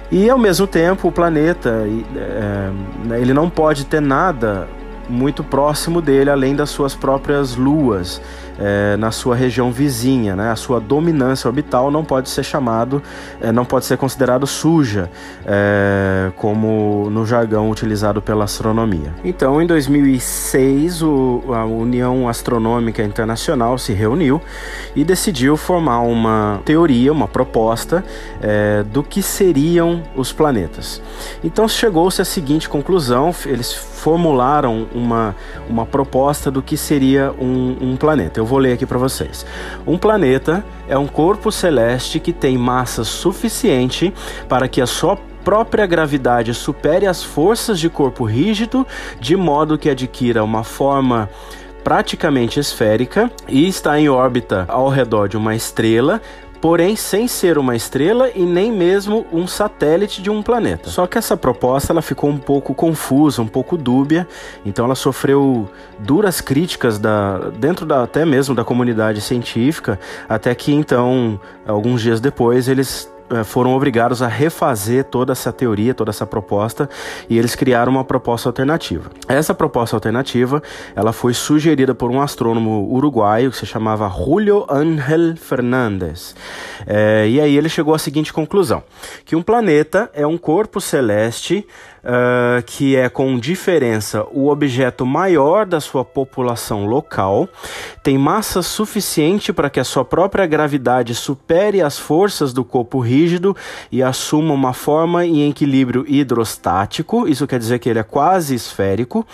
E 0.09 0.27
ao 0.27 0.39
mesmo 0.39 0.65
tempo 0.65 1.07
o 1.09 1.11
planeta 1.11 1.85
é, 2.17 3.19
ele 3.21 3.31
não 3.31 3.47
pode 3.47 3.85
ter 3.85 4.01
nada 4.01 4.67
muito 5.07 5.43
próximo 5.43 6.01
dele, 6.01 6.31
além 6.31 6.55
das 6.55 6.71
suas 6.71 6.95
próprias 6.95 7.55
luas 7.55 8.19
é, 8.59 8.95
na 8.97 9.11
sua 9.11 9.35
região 9.35 9.71
vizinha, 9.71 10.35
né? 10.35 10.51
A 10.51 10.55
sua 10.55 10.79
dominância 10.79 11.47
orbital 11.47 11.91
não 11.91 12.03
pode 12.03 12.29
ser 12.29 12.43
chamado, 12.43 13.01
é, 13.41 13.51
não 13.51 13.65
pode 13.65 13.85
ser 13.85 13.97
considerado 13.97 14.47
suja, 14.47 15.09
é, 15.45 16.31
como 16.37 17.09
no 17.09 17.25
jargão 17.25 17.69
utilizado 17.69 18.21
pela 18.21 18.45
astronomia. 18.45 19.13
Então, 19.23 19.61
em 19.61 19.67
2006, 19.67 21.01
o, 21.01 21.43
a 21.49 21.65
União 21.65 22.27
Astronômica 22.27 23.03
Internacional 23.03 23.77
se 23.77 23.93
reuniu 23.93 24.41
e 24.95 25.03
decidiu 25.03 25.57
formar 25.57 26.01
uma 26.01 26.61
teoria, 26.65 27.11
uma 27.11 27.27
proposta 27.27 28.03
é, 28.41 28.83
do 28.83 29.03
que 29.03 29.21
seriam 29.21 30.03
os 30.15 30.31
planetas. 30.31 31.01
Então, 31.43 31.67
chegou-se 31.67 32.21
à 32.21 32.25
seguinte 32.25 32.69
conclusão: 32.69 33.33
eles 33.45 33.73
formularam 33.73 34.87
uma, 34.93 35.35
uma 35.67 35.85
proposta 35.85 36.51
do 36.51 36.61
que 36.61 36.77
seria 36.77 37.33
um, 37.39 37.75
um 37.81 37.97
planeta. 37.97 38.39
Eu 38.39 38.44
vou 38.45 38.59
ler 38.59 38.73
aqui 38.73 38.85
para 38.85 38.97
vocês. 38.97 39.45
Um 39.85 39.97
planeta 39.97 40.63
é 40.87 40.97
um 40.97 41.07
corpo 41.07 41.51
celeste 41.51 42.19
que 42.19 42.33
tem 42.33 42.57
massa 42.57 43.03
suficiente 43.03 44.13
para 44.47 44.67
que 44.67 44.81
a 44.81 44.87
sua 44.87 45.17
própria 45.43 45.85
gravidade 45.85 46.53
supere 46.53 47.05
as 47.05 47.23
forças 47.23 47.79
de 47.79 47.89
corpo 47.89 48.23
rígido, 48.23 48.85
de 49.19 49.35
modo 49.35 49.77
que 49.77 49.89
adquira 49.89 50.43
uma 50.43 50.63
forma 50.63 51.29
praticamente 51.83 52.59
esférica 52.59 53.29
e 53.47 53.67
está 53.67 53.99
em 53.99 54.09
órbita 54.09 54.65
ao 54.67 54.89
redor 54.89 55.29
de 55.29 55.37
uma 55.37 55.53
estrela, 55.53 56.19
porém 56.65 56.95
sem 56.95 57.27
ser 57.27 57.59
uma 57.59 57.75
estrela 57.75 58.31
e 58.33 58.41
nem 58.41 58.71
mesmo 58.71 59.23
um 59.31 59.45
satélite 59.45 60.19
de 60.19 60.31
um 60.31 60.41
planeta. 60.41 60.89
Só 60.89 61.05
que 61.05 61.15
essa 61.15 61.37
proposta 61.37 61.93
ela 61.93 62.01
ficou 62.01 62.27
um 62.27 62.39
pouco 62.39 62.73
confusa, 62.73 63.39
um 63.39 63.47
pouco 63.47 63.77
dúbia, 63.77 64.27
então 64.65 64.83
ela 64.85 64.95
sofreu 64.95 65.69
duras 65.99 66.41
críticas 66.41 66.97
da, 66.97 67.51
dentro 67.51 67.85
da, 67.85 68.01
até 68.01 68.25
mesmo 68.25 68.55
da 68.55 68.63
comunidade 68.63 69.21
científica, 69.21 69.99
até 70.27 70.55
que 70.55 70.73
então, 70.73 71.39
alguns 71.67 72.01
dias 72.01 72.19
depois, 72.19 72.67
eles 72.67 73.13
foram 73.43 73.73
obrigados 73.75 74.21
a 74.21 74.27
refazer 74.27 75.05
toda 75.05 75.31
essa 75.31 75.51
teoria, 75.51 75.93
toda 75.93 76.11
essa 76.11 76.25
proposta, 76.25 76.89
e 77.29 77.37
eles 77.37 77.55
criaram 77.55 77.91
uma 77.91 78.03
proposta 78.03 78.49
alternativa. 78.49 79.09
Essa 79.27 79.53
proposta 79.53 79.95
alternativa, 79.95 80.61
ela 80.95 81.11
foi 81.11 81.33
sugerida 81.33 81.95
por 81.95 82.11
um 82.11 82.21
astrônomo 82.21 82.87
uruguaio 82.91 83.51
que 83.51 83.57
se 83.57 83.65
chamava 83.65 84.09
Julio 84.09 84.65
Ángel 84.69 85.35
Fernandes. 85.37 86.35
É, 86.85 87.27
e 87.27 87.39
aí 87.39 87.57
ele 87.57 87.69
chegou 87.69 87.93
à 87.93 87.99
seguinte 87.99 88.31
conclusão: 88.31 88.83
que 89.23 89.35
um 89.35 89.41
planeta 89.41 90.09
é 90.13 90.25
um 90.25 90.37
corpo 90.37 90.79
celeste 90.79 91.65
uh, 92.05 92.63
que 92.65 92.95
é 92.95 93.09
com 93.09 93.37
diferença 93.37 94.25
o 94.31 94.49
objeto 94.49 95.05
maior 95.05 95.65
da 95.65 95.81
sua 95.81 96.05
população 96.05 96.85
local, 96.85 97.49
tem 98.03 98.17
massa 98.17 98.61
suficiente 98.61 99.51
para 99.51 99.69
que 99.69 99.79
a 99.79 99.83
sua 99.83 100.05
própria 100.05 100.45
gravidade 100.45 101.15
supere 101.15 101.81
as 101.81 101.97
forças 101.97 102.53
do 102.53 102.63
corpo 102.63 102.99
rígido 102.99 103.55
e 103.91 104.03
assuma 104.03 104.53
uma 104.53 104.73
forma 104.73 105.25
em 105.25 105.49
equilíbrio 105.49 106.05
hidrostático, 106.07 107.27
isso 107.27 107.47
quer 107.47 107.59
dizer 107.59 107.79
que 107.79 107.89
ele 107.89 107.99
é 107.99 108.03
quase 108.03 108.53
esférico, 108.55 109.25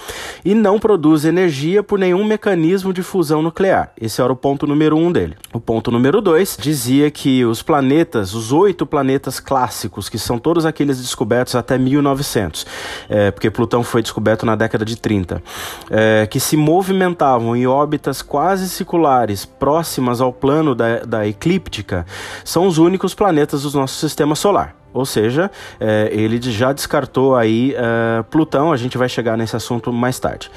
e 0.43 0.55
não 0.55 0.79
produz 0.79 1.25
energia 1.25 1.83
por 1.83 1.99
nenhum 1.99 2.23
mecanismo 2.23 2.93
de 2.93 3.03
fusão 3.03 3.41
nuclear. 3.41 3.91
Esse 3.99 4.21
era 4.21 4.31
o 4.31 4.35
ponto 4.35 4.65
número 4.65 4.97
um 4.97 5.11
dele. 5.11 5.35
O 5.53 5.59
ponto 5.59 5.91
número 5.91 6.21
dois 6.21 6.57
dizia 6.59 7.11
que 7.11 7.43
os 7.43 7.61
planetas, 7.61 8.33
os 8.33 8.51
oito 8.51 8.85
planetas 8.85 9.39
clássicos, 9.39 10.07
que 10.07 10.17
são 10.17 10.39
todos 10.39 10.65
aqueles 10.65 10.99
descobertos 10.99 11.55
até 11.55 11.77
1900, 11.77 12.60
é, 13.09 13.31
porque 13.31 13.49
Plutão 13.49 13.83
foi 13.83 14.01
descoberto 14.01 14.45
na 14.45 14.55
década 14.55 14.85
de 14.85 14.95
30, 14.95 15.41
é, 15.89 16.27
que 16.27 16.39
se 16.39 16.57
movimentavam 16.57 17.55
em 17.55 17.67
órbitas 17.67 18.21
quase 18.21 18.69
circulares 18.69 19.45
próximas 19.45 20.21
ao 20.21 20.31
plano 20.33 20.73
da, 20.73 20.99
da 20.99 21.27
eclíptica, 21.27 22.05
são 22.43 22.67
os 22.67 22.77
únicos 22.77 23.13
planetas 23.13 23.63
do 23.63 23.71
nosso 23.77 23.99
sistema 23.99 24.35
solar. 24.35 24.75
Ou 24.93 25.05
seja, 25.05 25.49
é, 25.79 26.09
ele 26.11 26.41
já 26.41 26.73
descartou 26.73 27.35
aí 27.35 27.73
é, 27.77 28.23
Plutão, 28.23 28.73
a 28.73 28.77
gente 28.77 28.97
vai 28.97 29.07
chegar 29.07 29.37
nesse 29.37 29.55
assunto 29.55 29.91
mais 29.93 30.19
tarde. 30.19 30.51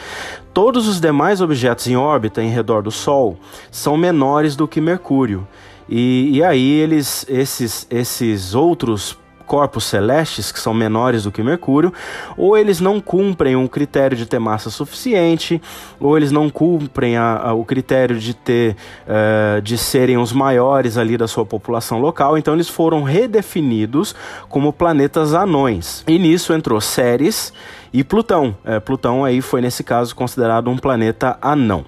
Todos 0.52 0.88
os 0.88 1.00
demais 1.00 1.40
objetos 1.40 1.86
em 1.86 1.96
órbita 1.96 2.42
em 2.42 2.48
redor 2.48 2.82
do 2.82 2.90
Sol 2.90 3.38
são 3.70 3.96
menores 3.96 4.56
do 4.56 4.66
que 4.66 4.80
Mercúrio. 4.80 5.46
E, 5.88 6.30
e 6.32 6.42
aí 6.42 6.80
eles, 6.80 7.24
esses, 7.28 7.86
esses 7.90 8.54
outros 8.54 9.16
corpos 9.46 9.84
celestes 9.84 10.50
que 10.50 10.58
são 10.58 10.74
menores 10.74 11.24
do 11.24 11.32
que 11.32 11.42
Mercúrio, 11.42 11.92
ou 12.36 12.56
eles 12.56 12.80
não 12.80 13.00
cumprem 13.00 13.56
um 13.56 13.66
critério 13.66 14.16
de 14.16 14.26
ter 14.26 14.38
massa 14.38 14.70
suficiente, 14.70 15.60
ou 16.00 16.16
eles 16.16 16.32
não 16.32 16.48
cumprem 16.50 17.16
a, 17.16 17.36
a, 17.36 17.52
o 17.54 17.64
critério 17.64 18.18
de 18.18 18.34
ter 18.34 18.76
uh, 19.06 19.60
de 19.60 19.76
serem 19.76 20.18
os 20.18 20.32
maiores 20.32 20.96
ali 20.96 21.16
da 21.16 21.28
sua 21.28 21.44
população 21.44 21.98
local, 21.98 22.36
então 22.38 22.54
eles 22.54 22.68
foram 22.68 23.02
redefinidos 23.02 24.14
como 24.48 24.72
planetas 24.72 25.34
anões. 25.34 26.02
E 26.06 26.18
nisso 26.18 26.52
entrou 26.52 26.80
Ceres 26.80 27.52
e 27.94 28.02
Plutão. 28.02 28.56
É, 28.64 28.80
Plutão 28.80 29.24
aí 29.24 29.40
foi 29.40 29.60
nesse 29.60 29.84
caso 29.84 30.16
considerado 30.16 30.68
um 30.68 30.76
planeta 30.76 31.38
anão. 31.40 31.84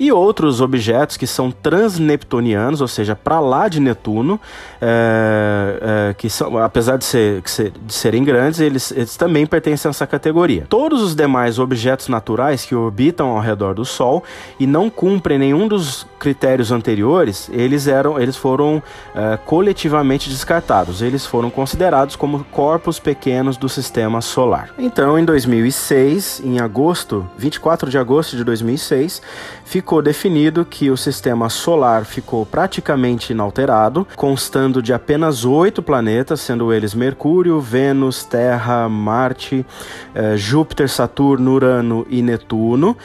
E 0.00 0.10
outros 0.10 0.60
objetos 0.60 1.16
que 1.16 1.28
são 1.28 1.52
transneptunianos, 1.52 2.80
ou 2.80 2.88
seja, 2.88 3.14
para 3.14 3.38
lá 3.38 3.68
de 3.68 3.78
Netuno, 3.78 4.40
é, 4.82 6.08
é, 6.10 6.14
que 6.14 6.28
são, 6.28 6.58
apesar 6.58 6.96
de, 6.96 7.04
ser, 7.04 7.40
de 7.40 7.94
serem 7.94 8.24
grandes, 8.24 8.58
eles, 8.58 8.90
eles 8.90 9.16
também 9.16 9.46
pertencem 9.46 9.88
a 9.88 9.90
essa 9.90 10.08
categoria. 10.08 10.66
Todos 10.68 11.00
os 11.00 11.14
demais 11.14 11.60
objetos 11.60 12.08
naturais 12.08 12.64
que 12.64 12.74
orbitam 12.74 13.28
ao 13.28 13.40
redor 13.40 13.74
do 13.74 13.84
Sol 13.84 14.24
e 14.58 14.66
não 14.66 14.90
cumprem 14.90 15.38
nenhum 15.38 15.68
dos 15.68 16.04
critérios 16.24 16.72
anteriores, 16.72 17.50
eles 17.52 17.86
eram, 17.86 18.18
eles 18.18 18.34
foram 18.34 18.82
é, 19.14 19.36
coletivamente 19.36 20.30
descartados. 20.30 21.02
Eles 21.02 21.26
foram 21.26 21.50
considerados 21.50 22.16
como 22.16 22.42
corpos 22.44 22.98
pequenos 22.98 23.58
do 23.58 23.68
sistema 23.68 24.22
solar. 24.22 24.70
Então, 24.78 25.18
em 25.18 25.24
2006, 25.24 26.40
em 26.42 26.58
agosto, 26.60 27.28
24 27.36 27.90
de 27.90 27.98
agosto 27.98 28.38
de 28.38 28.42
2006, 28.42 29.20
ficou 29.64 30.02
definido 30.02 30.64
que 30.64 30.90
o 30.90 30.96
sistema 30.96 31.48
solar 31.48 32.04
ficou 32.04 32.44
praticamente 32.44 33.32
inalterado, 33.32 34.06
constando 34.16 34.82
de 34.82 34.92
apenas 34.92 35.44
oito 35.44 35.82
planetas, 35.82 36.40
sendo 36.40 36.72
eles 36.72 36.94
Mercúrio, 36.94 37.60
Vênus, 37.60 38.24
Terra, 38.24 38.88
Marte, 38.88 39.64
eh, 40.14 40.36
Júpiter, 40.36 40.88
Saturno, 40.88 41.52
Urano 41.54 42.06
e 42.08 42.22
Netuno, 42.22 42.96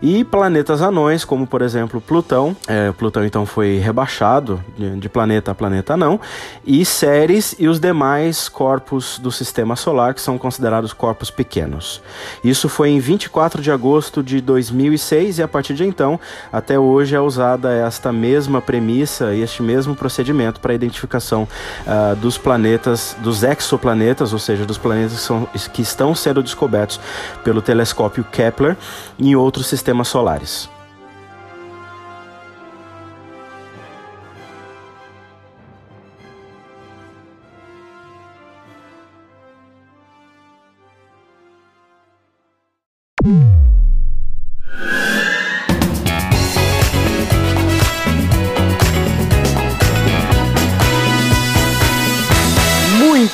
e 0.00 0.24
planetas 0.24 0.80
anões, 0.80 1.24
como 1.24 1.46
por 1.46 1.62
exemplo 1.62 2.00
Plutão. 2.00 2.56
É, 2.66 2.92
Plutão 2.92 3.24
então 3.24 3.44
foi 3.44 3.78
rebaixado 3.78 4.62
de, 4.76 5.08
planeta 5.08 5.50
a 5.50 5.54
planeta 5.54 5.94
anão, 5.94 6.20
e 6.64 6.84
Ceres 6.84 7.54
e 7.58 7.66
os 7.66 7.80
demais 7.80 8.48
corpos 8.48 9.18
do 9.18 9.32
sistema 9.32 9.74
solar, 9.74 10.14
que 10.14 10.20
são 10.20 10.38
considerados 10.38 10.92
corpos 10.92 11.30
pequenos. 11.30 12.00
Isso 12.44 12.68
foi 12.68 12.90
em 12.90 13.00
24 13.00 13.60
de 13.60 13.70
agosto 13.70 14.22
de 14.22 14.40
2006, 14.40 15.38
e 15.38 15.42
a 15.42 15.48
partir 15.48 15.74
de 15.74 15.84
então, 15.84 16.07
até 16.52 16.78
hoje, 16.78 17.16
é 17.16 17.20
usada 17.20 17.72
esta 17.72 18.12
mesma 18.12 18.60
premissa 18.60 19.34
e 19.34 19.42
este 19.42 19.62
mesmo 19.62 19.96
procedimento 19.96 20.60
para 20.60 20.72
a 20.72 20.74
identificação 20.74 21.48
uh, 21.86 22.14
dos 22.16 22.38
planetas, 22.38 23.16
dos 23.18 23.42
exoplanetas, 23.42 24.32
ou 24.32 24.38
seja, 24.38 24.64
dos 24.64 24.78
planetas 24.78 25.14
que, 25.14 25.20
são, 25.20 25.48
que 25.72 25.82
estão 25.82 26.14
sendo 26.14 26.40
descobertos 26.42 27.00
pelo 27.42 27.60
telescópio 27.60 28.22
Kepler 28.22 28.76
em 29.18 29.34
outros 29.34 29.66
sistemas 29.66 30.06
solares. 30.06 30.68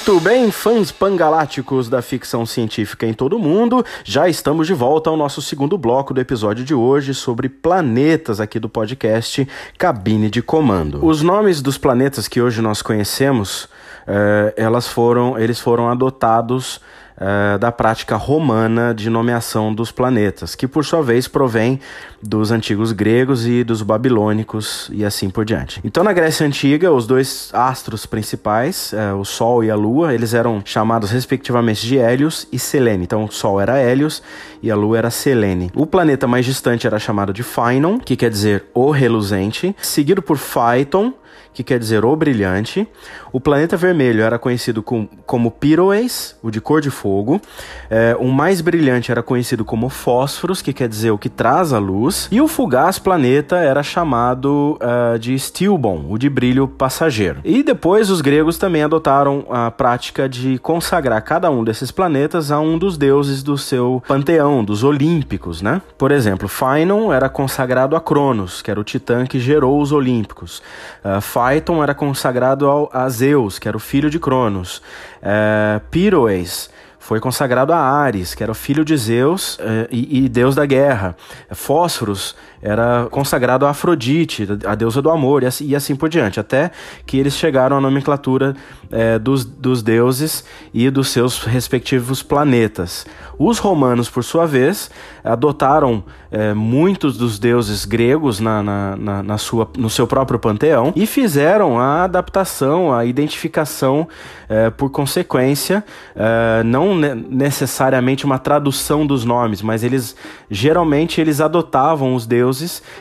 Muito 0.06 0.20
bem, 0.20 0.50
fãs 0.50 0.92
pangaláticos 0.92 1.88
da 1.88 2.02
ficção 2.02 2.44
científica 2.44 3.06
em 3.06 3.14
todo 3.14 3.36
o 3.36 3.38
mundo, 3.38 3.82
já 4.04 4.28
estamos 4.28 4.66
de 4.66 4.74
volta 4.74 5.08
ao 5.08 5.16
nosso 5.16 5.40
segundo 5.40 5.78
bloco 5.78 6.12
do 6.12 6.20
episódio 6.20 6.62
de 6.62 6.74
hoje 6.74 7.14
sobre 7.14 7.48
planetas 7.48 8.38
aqui 8.38 8.60
do 8.60 8.68
podcast 8.68 9.48
Cabine 9.78 10.28
de 10.28 10.42
Comando. 10.42 11.02
Os 11.02 11.22
nomes 11.22 11.62
dos 11.62 11.78
planetas 11.78 12.28
que 12.28 12.38
hoje 12.38 12.60
nós 12.60 12.82
conhecemos, 12.82 13.66
eh, 14.06 14.52
elas 14.58 14.86
foram, 14.86 15.38
eles 15.38 15.58
foram 15.58 15.88
adotados 15.88 16.82
uh, 17.16 17.58
da 17.58 17.70
prática 17.72 18.16
romana 18.16 18.94
de 18.94 19.08
nomeação 19.10 19.74
dos 19.74 19.90
planetas, 19.90 20.54
que 20.54 20.66
por 20.66 20.84
sua 20.84 21.02
vez 21.02 21.28
provém 21.28 21.80
dos 22.22 22.50
antigos 22.50 22.92
gregos 22.92 23.46
e 23.46 23.62
dos 23.62 23.82
babilônicos 23.82 24.90
e 24.92 25.04
assim 25.04 25.28
por 25.28 25.44
diante. 25.44 25.80
Então, 25.84 26.02
na 26.02 26.12
Grécia 26.12 26.46
Antiga, 26.46 26.92
os 26.92 27.06
dois 27.06 27.50
astros 27.52 28.06
principais, 28.06 28.92
uh, 28.92 29.16
o 29.16 29.24
Sol 29.24 29.62
e 29.62 29.70
a 29.70 29.76
Lua, 29.76 30.14
eles 30.14 30.34
eram 30.34 30.62
chamados 30.64 31.10
respectivamente 31.10 31.86
de 31.86 31.98
Hélios 31.98 32.46
e 32.52 32.58
Selene. 32.58 33.04
Então, 33.04 33.24
o 33.24 33.32
Sol 33.32 33.60
era 33.60 33.78
Hélios 33.78 34.22
e 34.62 34.70
a 34.70 34.76
Lua 34.76 34.98
era 34.98 35.10
Selene. 35.10 35.70
O 35.74 35.86
planeta 35.86 36.26
mais 36.26 36.46
distante 36.46 36.86
era 36.86 36.98
chamado 36.98 37.32
de 37.32 37.42
Phaenon, 37.42 37.98
que 37.98 38.16
quer 38.16 38.30
dizer 38.30 38.64
o 38.72 38.90
reluzente, 38.90 39.76
seguido 39.80 40.22
por 40.22 40.38
Phaeton, 40.38 41.12
que 41.54 41.62
quer 41.62 41.78
dizer 41.78 42.04
o 42.04 42.14
brilhante. 42.16 42.86
O 43.32 43.40
planeta 43.40 43.76
vermelho 43.76 44.22
era 44.22 44.38
conhecido 44.38 44.82
com, 44.82 45.08
como 45.24 45.50
Pyroes, 45.50 46.36
o 46.42 46.50
de 46.50 46.60
cor 46.60 46.80
de 46.80 46.90
fogo. 46.90 47.40
É, 47.88 48.16
o 48.18 48.28
mais 48.28 48.60
brilhante 48.60 49.10
era 49.10 49.22
conhecido 49.22 49.64
como 49.64 49.88
Fósforos, 49.88 50.60
que 50.60 50.72
quer 50.72 50.88
dizer 50.88 51.12
o 51.12 51.18
que 51.18 51.28
traz 51.28 51.72
a 51.72 51.78
luz. 51.78 52.28
E 52.30 52.40
o 52.40 52.48
fugaz 52.48 52.98
planeta 52.98 53.56
era 53.56 53.82
chamado 53.82 54.78
uh, 54.80 55.18
de 55.18 55.38
Stilbon, 55.38 56.06
o 56.08 56.18
de 56.18 56.28
brilho 56.28 56.66
passageiro. 56.66 57.40
E 57.44 57.62
depois 57.62 58.10
os 58.10 58.20
gregos 58.20 58.58
também 58.58 58.82
adotaram 58.82 59.46
a 59.48 59.70
prática 59.70 60.28
de 60.28 60.58
consagrar 60.58 61.22
cada 61.22 61.50
um 61.50 61.62
desses 61.62 61.90
planetas 61.90 62.50
a 62.50 62.58
um 62.58 62.76
dos 62.76 62.98
deuses 62.98 63.42
do 63.42 63.56
seu 63.56 64.02
panteão, 64.08 64.64
dos 64.64 64.82
olímpicos, 64.82 65.62
né? 65.62 65.80
Por 65.96 66.10
exemplo, 66.10 66.48
Phaenon 66.48 67.12
era 67.12 67.28
consagrado 67.28 67.94
a 67.94 68.00
Cronos, 68.00 68.60
que 68.60 68.70
era 68.70 68.80
o 68.80 68.84
titã 68.84 69.24
que 69.24 69.38
gerou 69.38 69.80
os 69.80 69.92
olímpicos. 69.92 70.62
Uh, 71.04 71.20
Phaeton 71.44 71.82
era 71.82 71.94
consagrado 71.94 72.66
ao, 72.66 72.88
a 72.90 73.06
Zeus, 73.10 73.58
que 73.58 73.68
era 73.68 73.76
o 73.76 73.80
filho 73.80 74.08
de 74.08 74.18
Cronos. 74.18 74.80
É, 75.20 75.78
Piroes 75.90 76.70
foi 76.98 77.20
consagrado 77.20 77.70
a 77.70 77.76
Ares, 77.76 78.34
que 78.34 78.42
era 78.42 78.50
o 78.50 78.54
filho 78.54 78.82
de 78.82 78.96
Zeus 78.96 79.58
é, 79.60 79.86
e, 79.90 80.24
e, 80.24 80.28
deus 80.30 80.54
da 80.54 80.64
guerra. 80.64 81.14
Fósforos 81.50 82.34
era 82.64 83.06
consagrado 83.10 83.66
a 83.66 83.70
Afrodite, 83.70 84.48
a 84.64 84.74
deusa 84.74 85.02
do 85.02 85.10
amor, 85.10 85.42
e 85.42 85.46
assim, 85.46 85.66
e 85.66 85.76
assim 85.76 85.94
por 85.94 86.08
diante, 86.08 86.40
até 86.40 86.70
que 87.04 87.18
eles 87.18 87.34
chegaram 87.36 87.76
à 87.76 87.80
nomenclatura 87.80 88.56
é, 88.90 89.18
dos, 89.18 89.44
dos 89.44 89.82
deuses 89.82 90.42
e 90.72 90.88
dos 90.88 91.10
seus 91.10 91.44
respectivos 91.44 92.22
planetas. 92.22 93.04
Os 93.38 93.58
romanos, 93.58 94.08
por 94.08 94.24
sua 94.24 94.46
vez, 94.46 94.90
adotaram 95.22 96.04
é, 96.30 96.54
muitos 96.54 97.18
dos 97.18 97.38
deuses 97.38 97.84
gregos 97.84 98.40
na, 98.40 98.62
na, 98.62 98.96
na, 98.96 99.22
na, 99.22 99.38
sua, 99.38 99.68
no 99.76 99.90
seu 99.90 100.06
próprio 100.06 100.38
panteão 100.38 100.92
e 100.96 101.06
fizeram 101.06 101.78
a 101.78 102.04
adaptação, 102.04 102.94
a 102.94 103.04
identificação 103.04 104.08
é, 104.48 104.70
por 104.70 104.90
consequência, 104.90 105.84
é, 106.14 106.62
não 106.62 106.94
necessariamente 106.94 108.24
uma 108.24 108.38
tradução 108.38 109.06
dos 109.06 109.24
nomes, 109.24 109.60
mas 109.60 109.82
eles 109.82 110.16
geralmente 110.50 111.20
eles 111.20 111.40
adotavam 111.40 112.14
os 112.14 112.26
deuses 112.26 112.53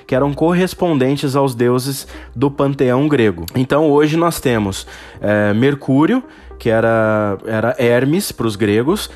que 0.07 0.15
eram 0.15 0.33
correspondentes 0.33 1.35
aos 1.35 1.53
deuses 1.53 2.07
do 2.35 2.49
panteão 2.49 3.07
grego. 3.07 3.45
Então 3.55 3.89
hoje 3.89 4.17
nós 4.17 4.39
temos 4.39 4.87
é, 5.21 5.53
Mercúrio, 5.53 6.23
que 6.57 6.69
era, 6.69 7.37
era 7.45 7.75
Hermes 7.77 8.31
para 8.31 8.47
os 8.47 8.55
gregos, 8.55 9.09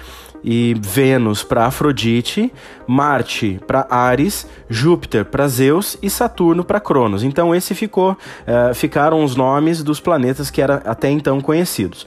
e 0.43 0.75
Vênus 0.79 1.43
para 1.43 1.65
Afrodite, 1.65 2.51
Marte 2.87 3.59
para 3.67 3.87
Ares, 3.89 4.47
Júpiter 4.69 5.25
para 5.25 5.47
Zeus 5.47 5.97
e 6.01 6.09
Saturno 6.09 6.63
para 6.63 6.79
Cronos. 6.79 7.23
Então 7.23 7.53
esse 7.53 7.75
ficou, 7.75 8.11
uh, 8.11 8.73
ficaram 8.73 9.23
os 9.23 9.35
nomes 9.35 9.83
dos 9.83 9.99
planetas 9.99 10.49
que 10.49 10.61
eram 10.61 10.81
até 10.85 11.09
então 11.09 11.41
conhecidos. 11.41 12.05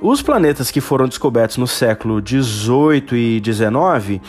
Os 0.00 0.22
planetas 0.22 0.70
que 0.70 0.80
foram 0.80 1.06
descobertos 1.06 1.56
no 1.56 1.66
século 1.66 2.20
18 2.20 3.16
e 3.16 3.40
19 3.40 4.20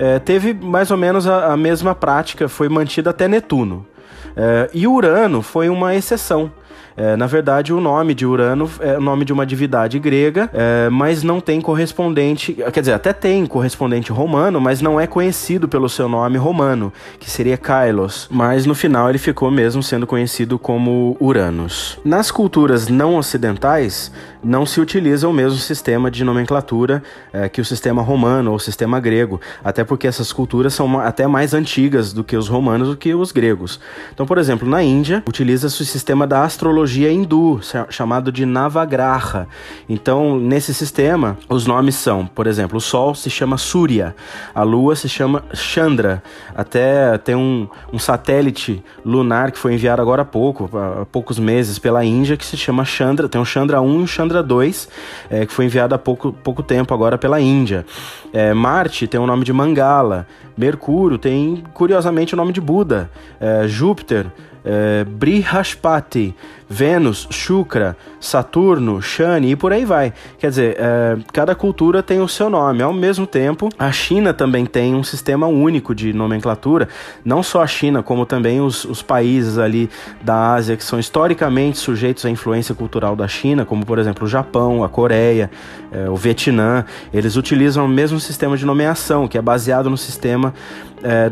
eh, 0.00 0.18
teve 0.18 0.54
mais 0.54 0.90
ou 0.90 0.96
menos 0.96 1.26
a, 1.26 1.52
a, 1.52 1.56
mesma 1.58 1.94
prática, 1.94 2.48
foi 2.48 2.70
mantida 2.70 3.10
até 3.10 3.28
Netuno. 3.28 3.86
Eh, 4.34 4.70
e 4.72 4.86
Urano 4.86 5.42
foi 5.42 5.68
uma 5.68 5.94
exceção. 5.94 6.50
É, 6.96 7.16
na 7.16 7.26
verdade, 7.26 7.72
o 7.72 7.80
nome 7.80 8.14
de 8.14 8.26
Urano 8.26 8.70
é 8.80 8.98
o 8.98 9.00
nome 9.00 9.24
de 9.24 9.32
uma 9.32 9.46
divindade 9.46 9.98
grega, 9.98 10.50
é, 10.52 10.88
mas 10.90 11.22
não 11.22 11.40
tem 11.40 11.60
correspondente. 11.60 12.52
Quer 12.72 12.80
dizer, 12.80 12.92
até 12.92 13.12
tem 13.12 13.46
correspondente 13.46 14.12
romano, 14.12 14.60
mas 14.60 14.80
não 14.80 15.00
é 15.00 15.06
conhecido 15.06 15.68
pelo 15.68 15.88
seu 15.88 16.08
nome 16.08 16.36
romano, 16.36 16.92
que 17.18 17.30
seria 17.30 17.56
Kailos. 17.56 18.28
Mas 18.30 18.66
no 18.66 18.74
final 18.74 19.08
ele 19.08 19.18
ficou 19.18 19.50
mesmo 19.50 19.82
sendo 19.82 20.06
conhecido 20.06 20.58
como 20.58 21.16
Uranus. 21.20 21.98
Nas 22.04 22.30
culturas 22.30 22.88
não 22.88 23.16
ocidentais, 23.16 24.12
não 24.42 24.66
se 24.66 24.80
utiliza 24.80 25.28
o 25.28 25.32
mesmo 25.32 25.58
sistema 25.58 26.10
de 26.10 26.24
nomenclatura 26.24 27.02
é, 27.32 27.48
que 27.48 27.60
o 27.60 27.64
sistema 27.64 28.02
romano 28.02 28.50
ou 28.50 28.56
o 28.56 28.60
sistema 28.60 28.98
grego, 29.00 29.40
até 29.62 29.84
porque 29.84 30.06
essas 30.06 30.32
culturas 30.32 30.74
são 30.74 30.98
até 30.98 31.26
mais 31.26 31.54
antigas 31.54 32.12
do 32.12 32.24
que 32.24 32.36
os 32.36 32.48
romanos 32.48 32.88
do 32.88 32.96
que 32.96 33.14
os 33.14 33.32
gregos. 33.32 33.80
Então, 34.12 34.26
por 34.26 34.38
exemplo, 34.38 34.68
na 34.68 34.82
Índia, 34.82 35.22
utiliza-se 35.28 35.82
o 35.82 35.84
sistema 35.84 36.26
da 36.26 36.42
astrologia 36.42 36.79
astrologia 36.80 37.12
hindu, 37.12 37.60
chamado 37.90 38.32
de 38.32 38.46
Navagraha. 38.46 39.46
Então, 39.88 40.38
nesse 40.38 40.72
sistema, 40.72 41.36
os 41.48 41.66
nomes 41.66 41.94
são, 41.94 42.26
por 42.26 42.46
exemplo, 42.46 42.78
o 42.78 42.80
Sol 42.80 43.14
se 43.14 43.28
chama 43.28 43.58
Surya, 43.58 44.14
a 44.54 44.62
Lua 44.62 44.96
se 44.96 45.08
chama 45.08 45.44
Chandra. 45.52 46.22
Até 46.54 47.18
tem 47.18 47.34
um, 47.34 47.68
um 47.92 47.98
satélite 47.98 48.82
lunar 49.04 49.52
que 49.52 49.58
foi 49.58 49.74
enviado 49.74 50.00
agora 50.00 50.22
há 50.22 50.24
pouco, 50.24 50.70
há 50.76 51.04
poucos 51.04 51.38
meses, 51.38 51.78
pela 51.78 52.04
Índia, 52.04 52.36
que 52.36 52.46
se 52.46 52.56
chama 52.56 52.84
Chandra. 52.84 53.28
Tem 53.28 53.40
o 53.40 53.44
Chandra 53.44 53.80
1 53.80 54.00
e 54.00 54.02
o 54.02 54.06
Chandra 54.06 54.42
2, 54.42 54.88
é, 55.28 55.46
que 55.46 55.52
foi 55.52 55.66
enviado 55.66 55.94
há 55.94 55.98
pouco, 55.98 56.32
pouco 56.32 56.62
tempo 56.62 56.94
agora 56.94 57.18
pela 57.18 57.40
Índia. 57.40 57.84
É, 58.32 58.54
Marte 58.54 59.06
tem 59.06 59.20
o 59.20 59.26
nome 59.26 59.44
de 59.44 59.52
Mangala. 59.52 60.26
Mercúrio 60.56 61.18
tem, 61.18 61.62
curiosamente, 61.74 62.34
o 62.34 62.36
nome 62.36 62.52
de 62.52 62.60
Buda. 62.60 63.10
É, 63.38 63.66
Júpiter 63.66 64.26
é, 64.64 65.04
Brihaspati, 65.04 66.34
Vênus, 66.68 67.26
Shukra, 67.30 67.96
Saturno, 68.20 69.02
Shani 69.02 69.50
e 69.50 69.56
por 69.56 69.72
aí 69.72 69.84
vai. 69.84 70.12
Quer 70.38 70.50
dizer, 70.50 70.76
é, 70.78 71.18
cada 71.32 71.52
cultura 71.52 72.00
tem 72.00 72.20
o 72.20 72.28
seu 72.28 72.48
nome. 72.48 72.80
Ao 72.80 72.92
mesmo 72.92 73.26
tempo, 73.26 73.68
a 73.76 73.90
China 73.90 74.32
também 74.32 74.64
tem 74.64 74.94
um 74.94 75.02
sistema 75.02 75.48
único 75.48 75.94
de 75.94 76.12
nomenclatura. 76.12 76.88
Não 77.24 77.42
só 77.42 77.62
a 77.62 77.66
China, 77.66 78.04
como 78.04 78.24
também 78.24 78.60
os, 78.60 78.84
os 78.84 79.02
países 79.02 79.58
ali 79.58 79.90
da 80.22 80.52
Ásia 80.54 80.76
que 80.76 80.84
são 80.84 81.00
historicamente 81.00 81.78
sujeitos 81.78 82.24
à 82.24 82.30
influência 82.30 82.74
cultural 82.74 83.16
da 83.16 83.26
China, 83.26 83.64
como 83.64 83.84
por 83.84 83.98
exemplo 83.98 84.24
o 84.24 84.28
Japão, 84.28 84.84
a 84.84 84.88
Coreia, 84.88 85.50
é, 85.90 86.08
o 86.08 86.14
Vietnã. 86.14 86.84
Eles 87.12 87.36
utilizam 87.36 87.84
o 87.84 87.88
mesmo 87.88 88.20
sistema 88.20 88.56
de 88.56 88.64
nomeação, 88.64 89.26
que 89.26 89.36
é 89.36 89.42
baseado 89.42 89.90
no 89.90 89.96
sistema 89.96 90.54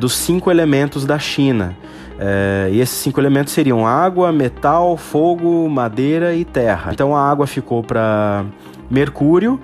dos 0.00 0.16
cinco 0.16 0.50
elementos 0.50 1.04
da 1.04 1.18
China. 1.18 1.76
É, 2.18 2.68
e 2.72 2.80
esses 2.80 2.96
cinco 2.96 3.20
elementos 3.20 3.52
seriam 3.52 3.86
água, 3.86 4.32
metal, 4.32 4.96
fogo, 4.96 5.68
madeira 5.68 6.34
e 6.34 6.44
terra. 6.44 6.90
Então 6.92 7.14
a 7.14 7.30
água 7.30 7.46
ficou 7.46 7.82
para 7.82 8.44
Mercúrio, 8.90 9.60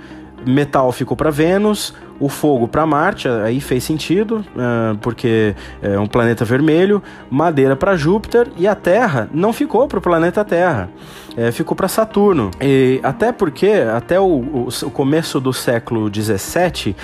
metal 0.46 0.92
ficou 0.92 1.16
para 1.16 1.30
Vênus, 1.30 1.94
o 2.20 2.28
fogo 2.28 2.68
para 2.68 2.86
Marte, 2.86 3.28
aí 3.28 3.60
fez 3.60 3.82
sentido, 3.82 4.44
uh, 4.54 4.96
porque 4.98 5.54
é 5.82 5.98
um 5.98 6.06
planeta 6.06 6.44
vermelho, 6.44 7.02
madeira 7.28 7.74
para 7.74 7.96
Júpiter 7.96 8.48
e 8.56 8.68
a 8.68 8.74
Terra 8.74 9.28
não 9.32 9.52
ficou 9.52 9.88
para 9.88 9.98
o 9.98 10.02
planeta 10.02 10.44
Terra, 10.44 10.88
é, 11.36 11.50
ficou 11.50 11.76
para 11.76 11.88
Saturno. 11.88 12.50
E 12.60 13.00
até 13.02 13.32
porque, 13.32 13.72
até 13.94 14.20
o, 14.20 14.68
o 14.68 14.90
começo 14.90 15.40
do 15.40 15.52
século 15.52 16.08
17, 16.08 16.94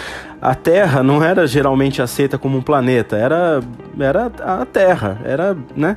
a 0.40 0.54
Terra 0.54 1.02
não 1.02 1.22
era 1.22 1.46
geralmente 1.46 2.00
aceita 2.00 2.38
como 2.38 2.56
um 2.56 2.62
planeta, 2.62 3.16
era, 3.16 3.60
era 3.98 4.32
a 4.40 4.64
Terra, 4.64 5.20
era, 5.24 5.56
né? 5.76 5.96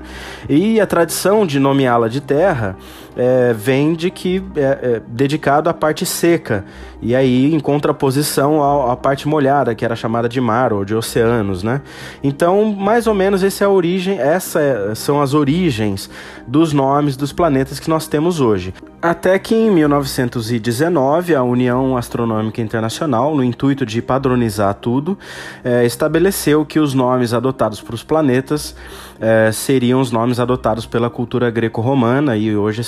E 0.49 0.82
a 0.82 0.86
tradição 0.86 1.45
de 1.45 1.60
nomeá-la 1.60 2.10
de 2.10 2.19
Terra 2.19 2.75
é, 3.15 3.53
vem 3.53 3.93
de 3.93 4.10
que 4.10 4.43
é, 4.56 4.62
é, 4.62 5.01
dedicado 5.08 5.69
à 5.69 5.73
parte 5.73 6.06
seca 6.06 6.65
e 7.01 7.15
aí 7.15 7.53
em 7.53 7.60
contraposição 7.60 8.62
à, 8.62 8.93
à 8.93 8.95
parte 8.95 9.27
molhada 9.27 9.75
que 9.75 9.86
era 9.86 9.95
chamada 9.95 10.27
de 10.27 10.41
mar 10.41 10.73
ou 10.73 10.84
de 10.84 10.95
oceanos, 10.95 11.63
né? 11.63 11.82
Então 12.23 12.65
mais 12.73 13.08
ou 13.08 13.13
menos 13.13 13.43
essa 13.43 13.63
é 13.63 13.67
a 13.67 13.69
origem, 13.69 14.17
essas 14.19 14.56
é, 14.56 14.95
são 14.95 15.21
as 15.21 15.34
origens 15.34 16.10
dos 16.47 16.73
nomes 16.73 17.15
dos 17.15 17.32
planetas 17.32 17.79
que 17.79 17.89
nós 17.89 18.08
temos 18.08 18.41
hoje. 18.41 18.73
Até 19.01 19.38
que 19.38 19.53
em 19.53 19.69
1919 19.69 21.36
a 21.36 21.43
União 21.43 21.97
Astronômica 21.97 22.62
Internacional, 22.62 23.36
no 23.36 23.43
intuito 23.43 23.86
de 23.86 24.01
padronizar 24.01 24.33
padronizar 24.34 24.74
tudo, 24.74 25.17
é, 25.63 25.86
estabeleceu 25.86 26.65
que 26.65 26.80
os 26.80 26.93
nomes 26.93 27.34
adotados 27.34 27.80
para 27.80 27.96
os 27.96 28.04
planetas 28.04 28.76
é, 29.22 29.52
seriam 29.52 30.02
os 30.02 30.12
nomes 30.12 30.39
adotados 30.39 30.86
pela 30.86 31.10
cultura 31.10 31.50
greco-romana 31.52 32.36
e 32.36 32.56
hoje 32.56 32.82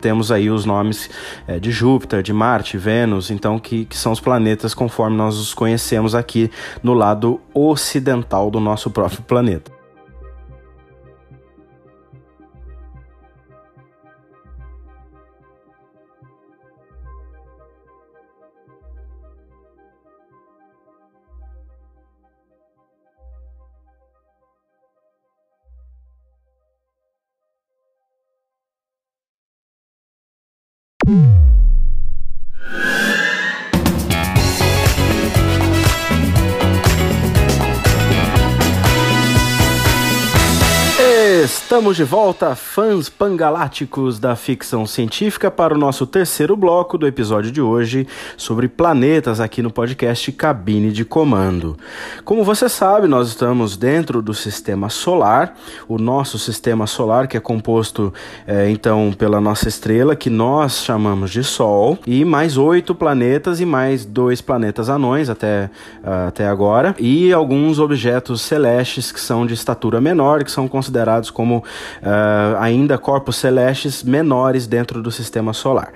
temos 0.00 0.32
aí 0.32 0.50
os 0.50 0.64
nomes 0.64 1.08
é, 1.46 1.58
de 1.58 1.70
Júpiter, 1.70 2.22
de 2.22 2.32
Marte, 2.32 2.76
Vênus, 2.76 3.30
então 3.30 3.58
que, 3.58 3.84
que 3.84 3.96
são 3.96 4.12
os 4.12 4.20
planetas 4.20 4.74
conforme 4.74 5.16
nós 5.16 5.36
os 5.36 5.54
conhecemos 5.54 6.14
aqui 6.14 6.50
no 6.82 6.92
lado 6.92 7.40
ocidental 7.54 8.50
do 8.50 8.58
nosso 8.58 8.90
próprio 8.90 9.22
planeta. 9.22 9.79
Estamos 41.80 41.96
de 41.96 42.04
volta, 42.04 42.54
fãs 42.54 43.08
pangaláticos 43.08 44.18
da 44.18 44.36
ficção 44.36 44.84
científica, 44.84 45.50
para 45.50 45.74
o 45.74 45.78
nosso 45.78 46.06
terceiro 46.06 46.54
bloco 46.54 46.98
do 46.98 47.06
episódio 47.06 47.50
de 47.50 47.62
hoje 47.62 48.06
sobre 48.36 48.68
planetas 48.68 49.40
aqui 49.40 49.62
no 49.62 49.70
podcast 49.70 50.30
Cabine 50.32 50.92
de 50.92 51.06
Comando. 51.06 51.78
Como 52.22 52.44
você 52.44 52.68
sabe, 52.68 53.08
nós 53.08 53.28
estamos 53.28 53.78
dentro 53.78 54.20
do 54.20 54.34
sistema 54.34 54.90
solar, 54.90 55.56
o 55.88 55.96
nosso 55.96 56.38
sistema 56.38 56.86
solar, 56.86 57.26
que 57.26 57.38
é 57.38 57.40
composto 57.40 58.12
é, 58.46 58.68
então 58.68 59.10
pela 59.16 59.40
nossa 59.40 59.66
estrela, 59.66 60.14
que 60.14 60.28
nós 60.28 60.84
chamamos 60.84 61.30
de 61.30 61.42
Sol, 61.42 61.98
e 62.06 62.26
mais 62.26 62.58
oito 62.58 62.94
planetas 62.94 63.58
e 63.58 63.64
mais 63.64 64.04
dois 64.04 64.42
planetas 64.42 64.90
anões 64.90 65.30
até, 65.30 65.70
uh, 66.04 66.28
até 66.28 66.46
agora, 66.46 66.94
e 66.98 67.32
alguns 67.32 67.78
objetos 67.78 68.42
celestes 68.42 69.10
que 69.10 69.18
são 69.18 69.46
de 69.46 69.54
estatura 69.54 69.98
menor, 69.98 70.44
que 70.44 70.52
são 70.52 70.68
considerados 70.68 71.30
como 71.30 71.64
uh, 72.02 72.58
ainda 72.58 72.98
corpos 72.98 73.36
celestes 73.36 74.02
menores 74.02 74.66
dentro 74.66 75.02
do 75.02 75.10
sistema 75.10 75.52
solar. 75.52 75.92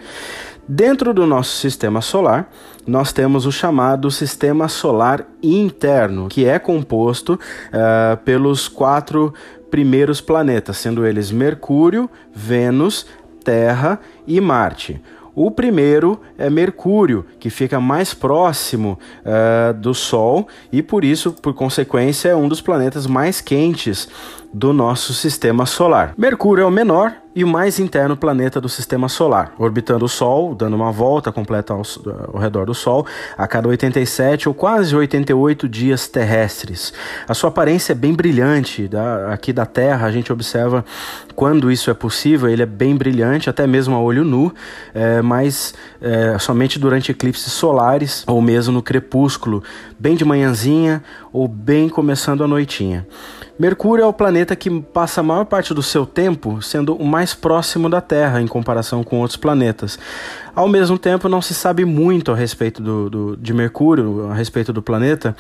Dentro 0.67 1.13
do 1.13 1.27
nosso 1.27 1.57
sistema 1.57 2.01
solar, 2.01 2.51
nós 2.87 3.13
temos 3.13 3.45
o 3.45 3.53
chamado 3.53 4.11
sistema 4.11 4.67
solar 4.67 5.27
interno, 5.43 6.29
que 6.29 6.47
é 6.47 6.59
composto 6.59 7.35
uh, 7.35 8.17
pelos 8.25 8.67
quatro 8.67 9.35
primeiros 9.71 10.21
planetas, 10.21 10.79
sendo 10.79 11.07
eles 11.07 11.31
Mercúrio, 11.31 12.09
Vênus, 12.35 13.07
Terra 13.45 14.01
e 14.27 14.41
Marte. 14.41 15.03
O 15.35 15.51
primeiro 15.51 16.21
é 16.39 16.49
Mercúrio, 16.49 17.27
que 17.41 17.51
fica 17.51 17.81
mais 17.81 18.15
próximo 18.15 18.99
uh, 19.21 19.75
do 19.75 19.93
Sol 19.93 20.47
e 20.71 20.81
por 20.81 21.05
isso, 21.05 21.33
por 21.33 21.53
consequência, 21.53 22.29
é 22.29 22.37
um 22.37 22.47
dos 22.47 22.61
planetas 22.61 23.05
mais 23.07 23.41
quentes 23.41 24.09
do 24.55 24.73
nosso 24.73 25.12
sistema 25.12 25.67
solar. 25.67 26.14
Mercúrio 26.17 26.62
é 26.62 26.67
o 26.67 26.71
menor 26.71 27.12
e 27.35 27.43
o 27.43 27.49
mais 27.49 27.81
interno 27.81 28.17
planeta 28.17 28.61
do 28.61 28.69
sistema 28.69 29.09
solar, 29.09 29.53
orbitando 29.59 30.05
o 30.05 30.09
Sol, 30.09 30.55
dando 30.55 30.77
uma 30.77 30.93
volta 30.93 31.33
completa 31.33 31.73
ao, 31.73 31.83
ao, 32.33 32.38
redor 32.38 32.64
do 32.64 32.73
Sol 32.73 33.05
a 33.37 33.49
cada 33.49 33.69
87 33.69 34.49
ou 34.49 34.55
quase 34.55 34.95
88 34.95 35.69
dias 35.69 36.07
terrestres. 36.07 36.93
A 37.27 37.35
sua 37.35 37.49
aparência 37.49 37.90
é 37.90 37.95
bem 37.97 38.14
brilhante. 38.14 38.87
Da, 38.87 39.33
aqui 39.33 39.53
da 39.53 39.67
Terra 39.67 40.07
a 40.07 40.12
gente 40.12 40.33
observa 40.33 40.85
quando 41.35 41.73
isso 41.73 41.90
é 41.90 41.95
possível, 41.95 42.49
ele 42.49 42.62
é 42.62 42.67
bem 42.67 42.95
brilhante, 42.95 43.51
até 43.51 43.67
mesmo 43.67 43.97
a 43.97 44.01
olho 44.01 44.23
nu, 44.23 44.55
é, 44.95 45.21
mas 45.21 45.75
é, 46.01 46.38
somente 46.38 46.79
durante 46.79 47.11
eclipses 47.11 47.53
solares 47.53 48.23
ou 48.29 48.40
mesmo 48.40 48.73
no 48.73 48.83
crepúsculo, 48.83 49.64
bem 49.99 50.14
de 50.14 50.25
manhãzinha 50.25 51.03
ou 51.33 51.49
bem 51.49 51.88
começando 51.88 52.45
a 52.45 52.47
noitinha. 52.47 53.05
Mercúrio 53.57 54.03
é 54.03 54.07
o 54.07 54.12
planeta 54.12 54.57
que 54.57 54.69
passa 54.81 55.21
a 55.21 55.25
maior 55.25 55.45
parte 55.45 55.73
do 55.73 55.83
seu 55.83 56.05
tempo 56.05 56.61
sendo 56.61 56.97
o 56.97 57.07
mais 57.07 57.35
próximo 57.35 57.88
da 57.88 58.01
Terra 58.01 58.43
em 58.43 58.49
comparação 58.49 59.05
com 59.05 59.21
outros 59.21 59.37
planetas. 59.37 59.97
Ao 60.57 60.69
mesmo 60.69 60.99
tempo, 60.99 61.29
não 61.29 61.40
se 61.40 61.55
sabe 61.55 61.85
muito 61.85 62.33
a 62.33 62.35
respeito 62.35 62.83
do, 62.83 63.11
do 63.11 63.37
de 63.37 63.53
Mercúrio, 63.53 64.29
a 64.29 64.35
respeito 64.35 64.73
do 64.73 64.83
planeta, 64.83 65.37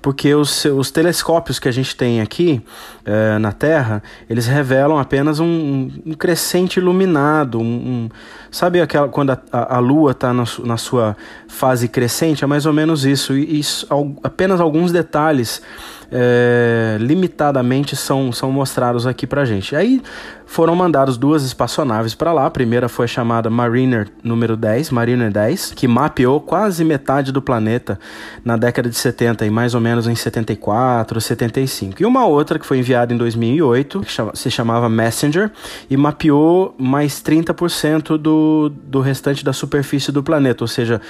porque 0.00 0.34
os, 0.34 0.64
os 0.64 0.90
telescópios 0.90 1.58
que 1.58 1.68
a 1.68 1.72
gente 1.72 1.94
tem 1.94 2.20
aqui 2.20 2.62
é, 3.04 3.38
na 3.38 3.52
Terra, 3.52 4.02
eles 4.28 4.46
revelam 4.46 4.98
apenas 4.98 5.40
um, 5.40 5.90
um 6.04 6.12
crescente 6.14 6.78
iluminado, 6.78 7.58
um, 7.58 7.64
um, 7.64 8.08
sabe 8.50 8.80
aquela 8.80 9.08
quando 9.08 9.30
a, 9.30 9.38
a, 9.50 9.76
a 9.76 9.78
Lua 9.78 10.12
está 10.12 10.34
na, 10.34 10.44
na, 10.64 10.76
sua 10.76 11.16
fase 11.48 11.88
crescente? 11.88 12.44
É 12.44 12.46
mais 12.46 12.66
ou 12.66 12.72
menos 12.72 13.06
isso, 13.06 13.34
e 13.34 13.58
isso, 13.58 13.86
apenas 14.22 14.60
alguns 14.60 14.92
detalhes 14.92 15.62
é, 16.10 16.96
limitadamente 17.00 17.94
são, 17.94 18.32
são 18.32 18.50
mostrados 18.50 19.06
aqui 19.06 19.26
pra 19.26 19.44
gente. 19.44 19.76
Aí 19.76 20.02
foram 20.46 20.74
mandadas 20.74 21.18
duas 21.18 21.44
espaçonaves 21.44 22.14
para 22.14 22.32
lá. 22.32 22.46
A 22.46 22.50
primeira 22.50 22.88
foi 22.88 23.06
chamada 23.06 23.50
Mariner 23.50 24.08
número 24.24 24.56
10, 24.56 24.90
Mariner 24.90 25.30
10, 25.30 25.72
que 25.72 25.86
mapeou 25.86 26.40
quase 26.40 26.84
metade 26.84 27.30
do 27.30 27.42
planeta 27.42 28.00
na 28.42 28.56
década 28.56 28.88
de 28.88 28.96
70 28.96 29.44
e 29.44 29.50
mais 29.50 29.74
ou 29.74 29.80
menos 29.80 30.06
em 30.06 30.14
74, 30.14 31.20
75. 31.20 32.02
E 32.02 32.06
uma 32.06 32.24
outra 32.26 32.58
que 32.58 32.64
foi 32.64 32.78
enviada 32.78 33.12
em 33.12 33.16
2008, 33.18 34.00
que 34.00 34.12
se 34.34 34.50
chamava 34.50 34.88
Messenger, 34.88 35.50
e 35.90 35.96
mapeou 35.96 36.74
mais 36.78 37.22
30% 37.22 38.16
do, 38.16 38.72
do 38.84 39.00
restante 39.00 39.44
da 39.44 39.52
superfície 39.52 40.10
do 40.10 40.22
planeta, 40.22 40.64
ou 40.64 40.68
seja, 40.68 41.00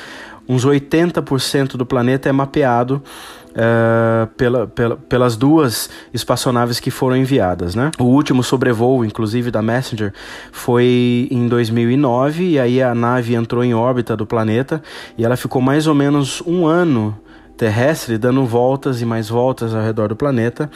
uns 0.48 0.66
80% 0.66 1.76
do 1.76 1.84
planeta 1.84 2.28
é 2.28 2.32
mapeado 2.32 3.02
uh, 3.50 4.26
pela, 4.36 4.66
pela, 4.66 4.96
pelas 4.96 5.36
duas 5.36 5.90
espaçonaves 6.12 6.80
que 6.80 6.90
foram 6.90 7.16
enviadas. 7.16 7.74
Né? 7.74 7.90
O 7.98 8.04
último 8.04 8.42
sobrevoo, 8.42 9.04
inclusive, 9.04 9.50
da 9.50 9.62
Messenger 9.62 10.12
foi 10.52 11.28
em 11.30 11.48
2009, 11.48 12.44
e 12.44 12.58
aí 12.58 12.82
a 12.82 12.94
nave 12.94 13.34
entrou 13.34 13.64
em 13.64 13.74
órbita 13.74 14.16
do 14.16 14.26
planeta 14.26 14.82
e 15.16 15.24
ela 15.24 15.36
ficou 15.36 15.60
mais 15.60 15.86
ou 15.86 15.94
menos 15.94 16.42
um 16.46 16.66
ano 16.66 17.18
terrestre 17.56 18.16
dando 18.16 18.46
voltas 18.46 19.02
e 19.02 19.04
mais 19.04 19.28
voltas 19.28 19.74
ao 19.74 19.82
redor 19.82 20.08
do 20.08 20.14
planeta, 20.16 20.70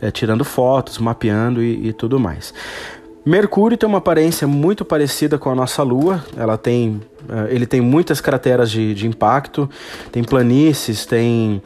é, 0.00 0.08
tirando 0.08 0.44
fotos, 0.44 0.98
mapeando 0.98 1.60
e, 1.60 1.88
e 1.88 1.92
tudo 1.92 2.20
mais. 2.20 2.54
Mercúrio 3.26 3.76
tem 3.76 3.86
uma 3.86 3.98
aparência 3.98 4.46
muito 4.46 4.84
parecida 4.84 5.36
com 5.36 5.50
a 5.50 5.54
nossa 5.54 5.82
Lua. 5.82 6.24
Ela 6.34 6.56
tem, 6.56 7.02
uh, 7.28 7.46
ele 7.50 7.66
tem 7.66 7.78
muitas 7.78 8.22
crateras 8.22 8.70
de, 8.70 8.94
de 8.94 9.06
impacto, 9.06 9.68
tem 10.10 10.24
planícies, 10.24 11.04
tem 11.04 11.60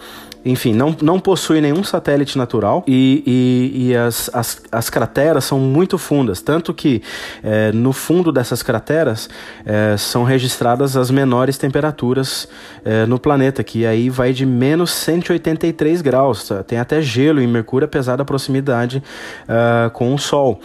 enfim, 0.45 0.75
não, 0.75 0.95
não 1.01 1.21
possui 1.21 1.61
nenhum 1.61 1.85
satélite 1.85 2.37
natural 2.37 2.85
e, 2.87 3.23
e, 3.27 3.89
e 3.89 3.97
as, 3.97 4.31
as, 4.33 4.63
as, 4.71 4.91
crateras 4.91 5.45
são 5.45 5.59
muito 5.59 5.97
fundas, 5.99 6.41
tanto 6.41 6.75
que 6.75 7.03
é, 7.43 7.71
no 7.73 7.93
fundo 7.93 8.33
dessas 8.33 8.63
crateras 8.63 9.29
é, 9.65 9.97
são 9.97 10.25
registradas 10.25 10.97
as 10.97 11.11
menores 11.11 11.57
temperaturas 11.59 12.49
é, 12.85 13.07
no 13.07 13.19
planeta, 13.19 13.63
que 13.63 13.87
aí 13.87 14.11
vai 14.11 14.33
de 14.33 14.45
menos 14.45 14.91
183 14.91 16.03
graus. 16.03 16.49
Tá? 16.49 16.63
Tem 16.63 16.79
até 16.79 17.01
gelo 17.01 17.41
em 17.41 17.47
Mercúrio, 17.47 17.87
apesar 17.87 18.17
da 18.17 18.25
proximidade 18.25 19.03
uh, 19.45 19.91
com 19.91 20.15
o 20.15 20.19
Sol 20.19 20.61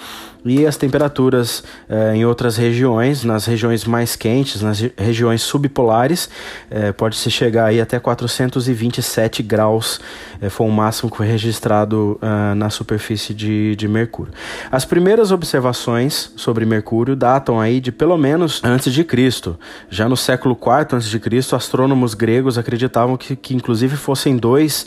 e 0.49 0.65
as 0.65 0.77
temperaturas 0.77 1.63
eh, 1.89 2.15
em 2.15 2.25
outras 2.25 2.57
regiões, 2.57 3.23
nas 3.23 3.45
regiões 3.45 3.85
mais 3.85 4.15
quentes, 4.15 4.61
nas 4.61 4.79
regiões 4.97 5.41
subpolares, 5.41 6.29
eh, 6.69 6.91
pode-se 6.91 7.29
chegar 7.29 7.65
aí 7.65 7.81
até 7.81 7.99
427 7.99 9.43
graus, 9.43 9.99
eh, 10.41 10.49
foi 10.49 10.67
o 10.67 10.71
máximo 10.71 11.09
que 11.09 11.17
foi 11.17 11.27
registrado 11.27 12.17
ah, 12.21 12.53
na 12.55 12.69
superfície 12.69 13.33
de, 13.33 13.75
de 13.75 13.87
Mercúrio. 13.87 14.33
As 14.71 14.85
primeiras 14.85 15.31
observações 15.31 16.31
sobre 16.35 16.65
Mercúrio 16.65 17.15
datam 17.15 17.59
aí 17.59 17.79
de 17.79 17.91
pelo 17.91 18.17
menos 18.17 18.61
antes 18.63 18.93
de 18.93 19.03
Cristo. 19.03 19.57
Já 19.89 20.07
no 20.07 20.17
século 20.17 20.57
IV 20.59 20.95
antes 20.95 21.09
de 21.09 21.19
Cristo, 21.19 21.55
astrônomos 21.55 22.13
gregos 22.13 22.57
acreditavam 22.57 23.17
que, 23.17 23.35
que 23.35 23.55
inclusive 23.55 23.95
fossem 23.95 24.37
dois, 24.37 24.85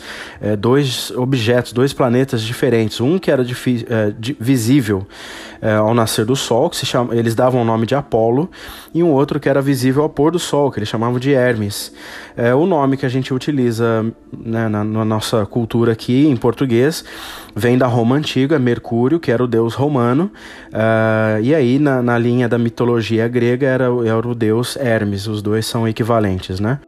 dois 0.58 1.10
objetos, 1.12 1.72
dois 1.72 1.92
planetas 1.92 2.42
diferentes. 2.42 3.00
Um 3.00 3.18
que 3.18 3.30
era 3.30 3.44
de, 3.44 4.36
visível 4.38 5.06
é, 5.60 5.74
ao 5.74 5.94
nascer 5.94 6.24
do 6.24 6.34
Sol, 6.36 6.70
que 6.70 6.76
se 6.76 6.86
chama, 6.86 7.14
eles 7.14 7.34
davam 7.34 7.62
o 7.62 7.64
nome 7.64 7.86
de 7.86 7.94
Apolo, 7.94 8.50
e 8.94 9.02
um 9.02 9.10
outro 9.10 9.38
que 9.38 9.48
era 9.48 9.60
visível 9.60 10.02
ao 10.02 10.08
pôr 10.08 10.32
do 10.32 10.38
Sol, 10.38 10.70
que 10.70 10.78
eles 10.78 10.88
chamavam 10.88 11.18
de 11.18 11.32
Hermes. 11.32 11.92
É 12.36 12.54
o 12.54 12.66
nome 12.66 12.96
que 12.96 13.04
a 13.04 13.08
gente 13.08 13.34
utiliza 13.34 14.04
né, 14.32 14.68
na, 14.68 14.82
na, 14.84 15.04
nossa 15.04 15.44
cultura 15.44 15.92
aqui 15.92 16.26
em 16.26 16.36
português 16.36 17.04
vem 17.54 17.76
da 17.76 17.86
Roma 17.86 18.16
antiga, 18.16 18.58
Mercúrio, 18.58 19.18
que 19.18 19.30
era 19.30 19.42
o 19.42 19.46
deus 19.46 19.74
romano, 19.74 20.30
uh, 20.68 21.40
e 21.42 21.54
aí 21.54 21.78
na, 21.78 22.00
na 22.02 22.16
linha 22.16 22.48
da 22.48 22.58
mitologia 22.58 23.26
grega 23.28 23.66
era, 23.66 23.86
era 24.06 24.28
o 24.28 24.34
deus 24.34 24.76
Hermes, 24.76 25.26
os 25.26 25.42
dois 25.42 25.66
são 25.66 25.86
equivalentes, 25.86 26.60
né? 26.60 26.78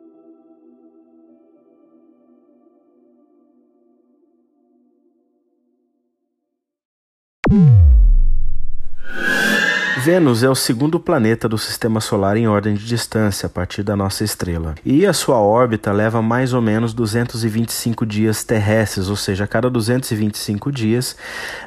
Vênus 10.04 10.42
é 10.42 10.50
o 10.50 10.54
segundo 10.56 10.98
planeta 10.98 11.48
do 11.48 11.56
sistema 11.56 12.00
solar 12.00 12.36
em 12.36 12.48
ordem 12.48 12.74
de 12.74 12.84
distância 12.84 13.46
a 13.46 13.48
partir 13.48 13.84
da 13.84 13.94
nossa 13.94 14.24
estrela. 14.24 14.74
E 14.84 15.06
a 15.06 15.12
sua 15.12 15.38
órbita 15.38 15.92
leva 15.92 16.20
mais 16.20 16.52
ou 16.52 16.60
menos 16.60 16.92
225 16.92 18.04
dias 18.04 18.42
terrestres, 18.42 19.08
ou 19.08 19.14
seja, 19.14 19.44
a 19.44 19.46
cada 19.46 19.70
225 19.70 20.72
dias, 20.72 21.14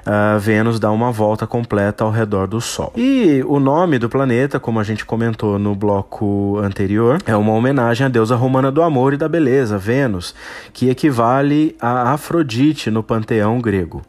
uh, 0.05 0.37
Vênus 0.37 0.81
dá 0.81 0.91
uma 0.91 1.13
volta 1.13 1.47
completa 1.47 2.03
ao 2.03 2.11
redor 2.11 2.45
do 2.45 2.59
Sol. 2.59 2.91
E 2.97 3.41
o 3.47 3.57
nome 3.57 3.97
do 3.97 4.09
planeta, 4.09 4.59
como 4.59 4.81
a 4.81 4.83
gente 4.83 5.05
comentou 5.05 5.57
no 5.57 5.73
bloco 5.73 6.59
anterior, 6.61 7.19
é 7.25 7.37
uma 7.37 7.53
homenagem 7.53 8.05
à 8.05 8.09
deusa 8.09 8.35
romana 8.35 8.69
do 8.69 8.81
amor 8.81 9.13
e 9.13 9.17
da 9.17 9.29
beleza, 9.29 9.77
Vênus, 9.77 10.35
que 10.73 10.89
equivale 10.89 11.73
a 11.79 12.11
Afrodite 12.11 12.91
no 12.91 13.01
panteão 13.01 13.61
grego. 13.61 14.01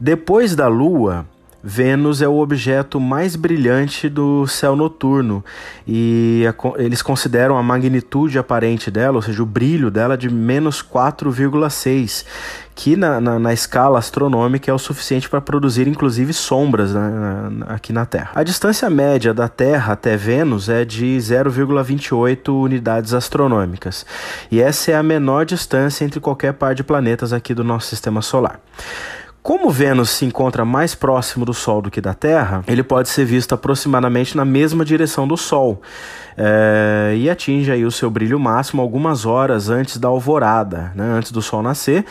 Depois 0.00 0.56
da 0.56 0.66
Lua, 0.66 1.26
Vênus 1.68 2.22
é 2.22 2.28
o 2.28 2.38
objeto 2.38 3.00
mais 3.00 3.34
brilhante 3.34 4.08
do 4.08 4.46
céu 4.46 4.76
noturno 4.76 5.44
e 5.84 6.44
a, 6.48 6.80
eles 6.80 7.02
consideram 7.02 7.58
a 7.58 7.62
magnitude 7.62 8.38
aparente 8.38 8.88
dela, 8.88 9.16
ou 9.16 9.22
seja, 9.22 9.42
o 9.42 9.46
brilho 9.46 9.90
dela, 9.90 10.16
de 10.16 10.30
menos 10.30 10.80
4,6, 10.80 12.24
que 12.72 12.94
na, 12.94 13.20
na, 13.20 13.40
na, 13.40 13.52
escala 13.52 13.98
astronômica 13.98 14.70
é 14.70 14.74
o 14.74 14.78
suficiente 14.78 15.28
para 15.28 15.40
produzir 15.40 15.88
inclusive 15.88 16.32
sombras 16.32 16.94
né, 16.94 17.50
na, 17.50 17.66
aqui 17.74 17.92
na 17.92 18.06
Terra. 18.06 18.30
A 18.36 18.44
distância 18.44 18.88
média 18.88 19.34
da 19.34 19.48
Terra 19.48 19.94
até 19.94 20.16
Vênus 20.16 20.68
é 20.68 20.84
de 20.84 21.16
0,28 21.16 22.48
unidades 22.48 23.12
astronômicas 23.12 24.06
e 24.52 24.60
essa 24.60 24.92
é 24.92 24.94
a 24.94 25.02
menor 25.02 25.44
distância 25.44 26.04
entre 26.04 26.20
qualquer 26.20 26.52
par 26.52 26.76
de 26.76 26.84
planetas 26.84 27.32
aqui 27.32 27.52
do 27.52 27.64
nosso 27.64 27.88
sistema 27.88 28.22
solar. 28.22 28.60
Como 29.46 29.70
Vênus 29.70 30.10
se 30.10 30.24
encontra 30.24 30.64
mais 30.64 30.96
próximo 30.96 31.44
do 31.44 31.54
Sol 31.54 31.80
do 31.80 31.88
que 31.88 32.00
da 32.00 32.12
Terra, 32.12 32.64
ele 32.66 32.82
pode 32.82 33.08
ser 33.08 33.24
visto 33.24 33.54
aproximadamente 33.54 34.36
na 34.36 34.44
mesma 34.44 34.84
direção 34.84 35.28
do 35.28 35.36
Sol 35.36 35.80
é, 36.36 37.14
e 37.16 37.30
atinge 37.30 37.70
aí 37.70 37.84
o 37.84 37.90
seu 37.90 38.10
brilho 38.10 38.38
máximo 38.38 38.82
algumas 38.82 39.24
horas 39.24 39.70
antes 39.70 39.96
da 39.96 40.08
alvorada, 40.08 40.92
né, 40.94 41.04
antes 41.04 41.32
do 41.32 41.40
Sol 41.40 41.62
nascer 41.62 42.04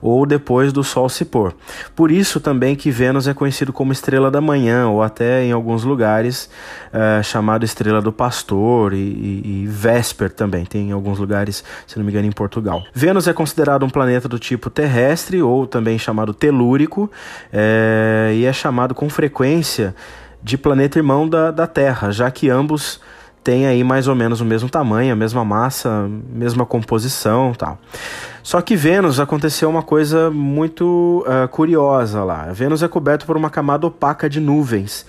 ou 0.00 0.24
depois 0.24 0.72
do 0.72 0.84
Sol 0.84 1.08
se 1.08 1.24
pôr. 1.24 1.54
Por 1.96 2.10
isso 2.10 2.40
também 2.40 2.76
que 2.76 2.90
Vênus 2.90 3.26
é 3.26 3.34
conhecido 3.34 3.72
como 3.72 3.92
estrela 3.92 4.30
da 4.30 4.40
manhã 4.40 4.88
ou 4.88 5.02
até 5.02 5.44
em 5.44 5.52
alguns 5.52 5.82
lugares 5.84 6.48
é, 6.92 7.22
chamado 7.22 7.64
estrela 7.64 8.00
do 8.00 8.12
pastor 8.12 8.92
e, 8.92 8.96
e, 8.96 9.62
e 9.62 9.66
Vesper 9.66 10.30
também, 10.30 10.64
tem 10.64 10.90
em 10.90 10.92
alguns 10.92 11.18
lugares, 11.18 11.64
se 11.86 11.96
não 11.98 12.04
me 12.04 12.12
engano, 12.12 12.26
em 12.26 12.32
Portugal. 12.32 12.84
Vênus 12.94 13.26
é 13.26 13.32
considerado 13.32 13.84
um 13.84 13.90
planeta 13.90 14.28
do 14.28 14.38
tipo 14.38 14.70
terrestre 14.70 15.42
ou 15.42 15.66
também 15.66 15.98
chamado 15.98 16.32
telúrico 16.32 17.10
é, 17.52 18.32
e 18.34 18.44
é 18.44 18.52
chamado 18.52 18.94
com 18.94 19.08
frequência 19.08 19.94
de 20.42 20.58
planeta 20.58 20.98
irmão 20.98 21.28
da, 21.28 21.50
da 21.50 21.66
Terra, 21.66 22.10
já 22.10 22.30
que 22.30 22.50
ambos 22.50 23.00
tem 23.42 23.66
aí 23.66 23.82
mais 23.82 24.08
ou 24.08 24.14
menos 24.14 24.40
o 24.40 24.44
mesmo 24.44 24.68
tamanho, 24.68 25.12
a 25.12 25.16
mesma 25.16 25.44
massa, 25.44 26.08
mesma 26.32 26.64
composição 26.64 27.52
tal. 27.56 27.78
Só 28.42 28.60
que 28.60 28.74
Vênus 28.76 29.20
aconteceu 29.20 29.68
uma 29.68 29.82
coisa 29.82 30.30
muito 30.30 31.24
uh, 31.26 31.48
curiosa 31.48 32.24
lá. 32.24 32.46
Vênus 32.52 32.82
é 32.82 32.88
coberto 32.88 33.26
por 33.26 33.36
uma 33.36 33.50
camada 33.50 33.86
opaca 33.86 34.28
de 34.28 34.40
nuvens. 34.40 35.06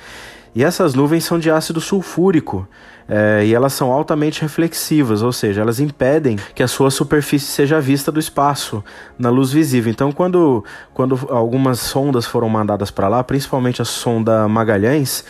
E 0.56 0.64
essas 0.64 0.94
nuvens 0.94 1.26
são 1.26 1.40
de 1.40 1.50
ácido 1.50 1.82
sulfúrico, 1.82 2.68
é, 3.08 3.44
e 3.46 3.54
elas 3.54 3.74
são 3.74 3.92
altamente 3.92 4.42
reflexivas, 4.42 5.22
ou 5.22 5.32
seja, 5.32 5.62
elas 5.62 5.80
impedem 5.80 6.38
que 6.56 6.64
a 6.64 6.68
sua 6.68 6.90
superfície 6.90 7.48
seja 7.48 7.80
vista 7.80 8.12
do 8.12 8.20
espaço 8.20 8.84
na 9.18 9.30
luz 9.30 9.52
visível. 9.52 9.92
Então, 9.92 10.12
quando, 10.12 10.64
quando 10.94 11.20
algumas 11.30 11.80
sondas 11.80 12.26
foram 12.26 12.50
mandadas 12.50 12.92
para 12.92 13.08
lá, 13.08 13.24
principalmente 13.24 13.82
a 13.82 13.86
sonda 13.86 14.48
Magalhães, 14.48 15.26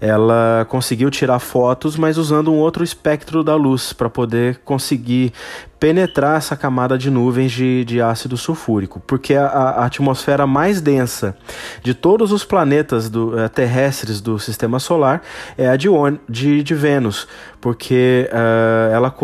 ela 0.00 0.66
conseguiu 0.68 1.10
tirar 1.10 1.38
fotos, 1.38 1.96
mas 1.96 2.18
usando 2.18 2.52
um 2.52 2.56
outro 2.56 2.84
espectro 2.84 3.42
da 3.42 3.56
luz 3.56 3.92
para 3.92 4.08
poder 4.08 4.60
conseguir 4.64 5.32
penetrar 5.78 6.36
essa 6.36 6.56
camada 6.56 6.98
de 6.98 7.10
nuvens 7.10 7.52
de, 7.52 7.84
de 7.84 8.00
ácido 8.00 8.36
sulfúrico, 8.36 9.00
porque 9.06 9.34
a, 9.34 9.46
a 9.46 9.86
atmosfera 9.86 10.46
mais 10.46 10.80
densa 10.80 11.36
de 11.82 11.94
todos 11.94 12.32
os 12.32 12.44
planetas 12.44 13.08
do, 13.08 13.28
uh, 13.28 13.48
terrestres 13.48 14.20
do 14.20 14.38
sistema 14.38 14.80
solar 14.80 15.22
é 15.56 15.68
a 15.68 15.76
de, 15.76 15.88
de, 16.28 16.62
de 16.62 16.74
Vênus, 16.74 17.17
porque 17.60 18.28
uh, 18.30 18.94
ela 18.94 19.14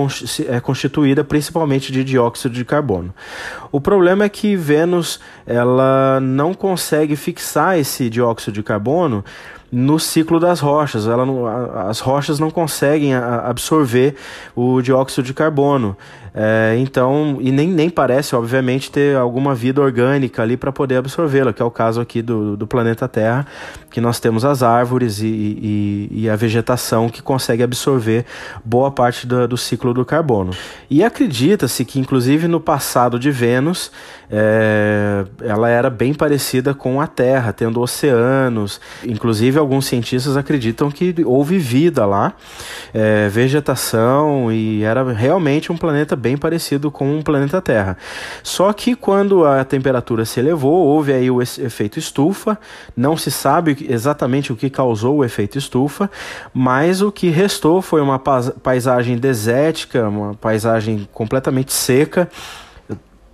é 0.48 0.60
constituída 0.60 1.22
principalmente 1.22 1.92
de 1.92 2.02
dióxido 2.02 2.54
de 2.54 2.64
carbono. 2.64 3.14
O 3.70 3.80
problema 3.80 4.24
é 4.24 4.28
que 4.28 4.56
Vênus 4.56 5.20
ela 5.46 6.18
não 6.20 6.54
consegue 6.54 7.16
fixar 7.16 7.78
esse 7.78 8.08
dióxido 8.08 8.54
de 8.54 8.62
carbono 8.62 9.24
no 9.70 9.98
ciclo 9.98 10.38
das 10.38 10.60
rochas. 10.60 11.06
Ela 11.06 11.26
não, 11.26 11.46
as 11.88 11.98
rochas 11.98 12.38
não 12.38 12.50
conseguem 12.50 13.14
absorver 13.14 14.14
o 14.54 14.80
dióxido 14.80 15.24
de 15.24 15.34
carbono. 15.34 15.96
É, 16.36 16.74
então, 16.78 17.38
e 17.40 17.52
nem, 17.52 17.68
nem 17.68 17.88
parece, 17.88 18.34
obviamente, 18.34 18.90
ter 18.90 19.16
alguma 19.16 19.54
vida 19.54 19.80
orgânica 19.80 20.42
ali 20.42 20.56
para 20.56 20.72
poder 20.72 20.96
absorvê-la, 20.96 21.52
que 21.52 21.62
é 21.62 21.64
o 21.64 21.70
caso 21.70 22.00
aqui 22.00 22.20
do, 22.20 22.56
do 22.56 22.66
planeta 22.66 23.06
Terra, 23.06 23.46
que 23.88 24.00
nós 24.00 24.18
temos 24.18 24.44
as 24.44 24.60
árvores 24.60 25.20
e, 25.20 25.26
e, 25.26 26.08
e 26.10 26.28
a 26.28 26.34
vegetação 26.34 27.08
que 27.08 27.22
consegue 27.22 27.62
absorver 27.62 28.24
boa 28.64 28.90
parte 28.90 29.28
do, 29.28 29.46
do 29.46 29.56
ciclo 29.56 29.94
do 29.94 30.04
carbono. 30.04 30.50
E 30.90 31.04
acredita-se 31.04 31.84
que, 31.84 32.00
inclusive, 32.00 32.48
no 32.48 32.58
passado 32.58 33.16
de 33.16 33.30
Vênus, 33.30 33.92
é, 34.28 35.24
ela 35.40 35.68
era 35.68 35.88
bem 35.88 36.12
parecida 36.12 36.74
com 36.74 37.00
a 37.00 37.06
Terra, 37.06 37.52
tendo 37.52 37.80
oceanos. 37.80 38.80
Inclusive, 39.04 39.56
alguns 39.56 39.86
cientistas 39.86 40.36
acreditam 40.36 40.90
que 40.90 41.14
houve 41.24 41.58
vida 41.58 42.04
lá, 42.04 42.32
é, 42.92 43.28
vegetação, 43.28 44.50
e 44.50 44.82
era 44.82 45.12
realmente 45.12 45.70
um 45.70 45.76
planeta 45.76 46.16
bem 46.24 46.38
parecido 46.38 46.90
com 46.90 47.18
o 47.18 47.22
planeta 47.22 47.60
Terra. 47.60 47.98
Só 48.42 48.72
que 48.72 48.96
quando 48.96 49.44
a 49.44 49.62
temperatura 49.62 50.24
se 50.24 50.40
elevou, 50.40 50.86
houve 50.86 51.12
aí 51.12 51.30
o 51.30 51.42
efeito 51.42 51.98
estufa. 51.98 52.58
Não 52.96 53.14
se 53.14 53.30
sabe 53.30 53.86
exatamente 53.90 54.50
o 54.50 54.56
que 54.56 54.70
causou 54.70 55.18
o 55.18 55.24
efeito 55.24 55.58
estufa, 55.58 56.10
mas 56.54 57.02
o 57.02 57.12
que 57.12 57.28
restou 57.28 57.82
foi 57.82 58.00
uma 58.00 58.18
paisagem 58.18 59.18
desértica, 59.18 60.08
uma 60.08 60.32
paisagem 60.32 61.06
completamente 61.12 61.74
seca 61.74 62.26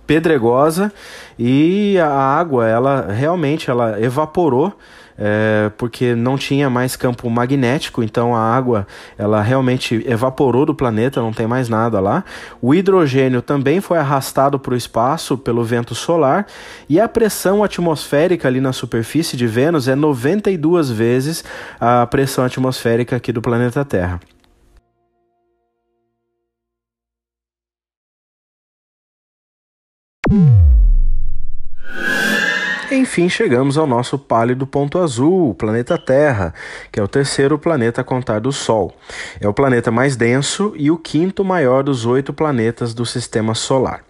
pedregosa 0.05 0.91
e 1.39 1.97
a 1.97 2.09
água 2.09 2.67
ela 2.67 3.07
realmente 3.09 3.69
ela 3.69 4.01
evaporou 4.01 4.73
é, 5.17 5.71
porque 5.77 6.15
não 6.15 6.37
tinha 6.37 6.69
mais 6.69 6.95
campo 6.95 7.29
magnético, 7.29 8.03
então 8.03 8.35
a 8.35 8.39
água 8.39 8.87
ela 9.17 9.41
realmente 9.41 10.03
evaporou 10.07 10.65
do 10.65 10.75
planeta, 10.75 11.21
não 11.21 11.33
tem 11.33 11.47
mais 11.47 11.69
nada 11.69 11.99
lá. 11.99 12.23
O 12.61 12.73
hidrogênio 12.73 13.41
também 13.41 13.81
foi 13.81 13.97
arrastado 13.97 14.59
para 14.59 14.73
o 14.73 14.77
espaço 14.77 15.37
pelo 15.37 15.63
vento 15.63 15.93
solar 15.93 16.45
e 16.89 16.99
a 16.99 17.07
pressão 17.07 17.63
atmosférica 17.63 18.47
ali 18.47 18.61
na 18.61 18.73
superfície 18.73 19.37
de 19.37 19.47
Vênus 19.47 19.87
é 19.87 19.95
92 19.95 20.89
vezes 20.89 21.43
a 21.79 22.05
pressão 22.05 22.43
atmosférica 22.43 23.15
aqui 23.15 23.31
do 23.31 23.41
planeta 23.41 23.83
Terra. 23.85 24.19
Enfim, 32.93 33.29
chegamos 33.29 33.77
ao 33.77 33.87
nosso 33.87 34.19
pálido 34.19 34.67
ponto 34.67 34.99
azul, 34.99 35.51
o 35.51 35.55
planeta 35.55 35.97
Terra, 35.97 36.53
que 36.91 36.99
é 36.99 37.03
o 37.03 37.07
terceiro 37.07 37.57
planeta 37.57 38.01
a 38.01 38.03
contar 38.03 38.39
do 38.39 38.51
Sol. 38.51 38.93
É 39.39 39.47
o 39.47 39.53
planeta 39.53 39.89
mais 39.89 40.17
denso 40.17 40.73
e 40.75 40.91
o 40.91 40.97
quinto 40.97 41.41
maior 41.45 41.83
dos 41.83 42.05
oito 42.05 42.33
planetas 42.33 42.93
do 42.93 43.05
sistema 43.05 43.55
solar. 43.55 44.03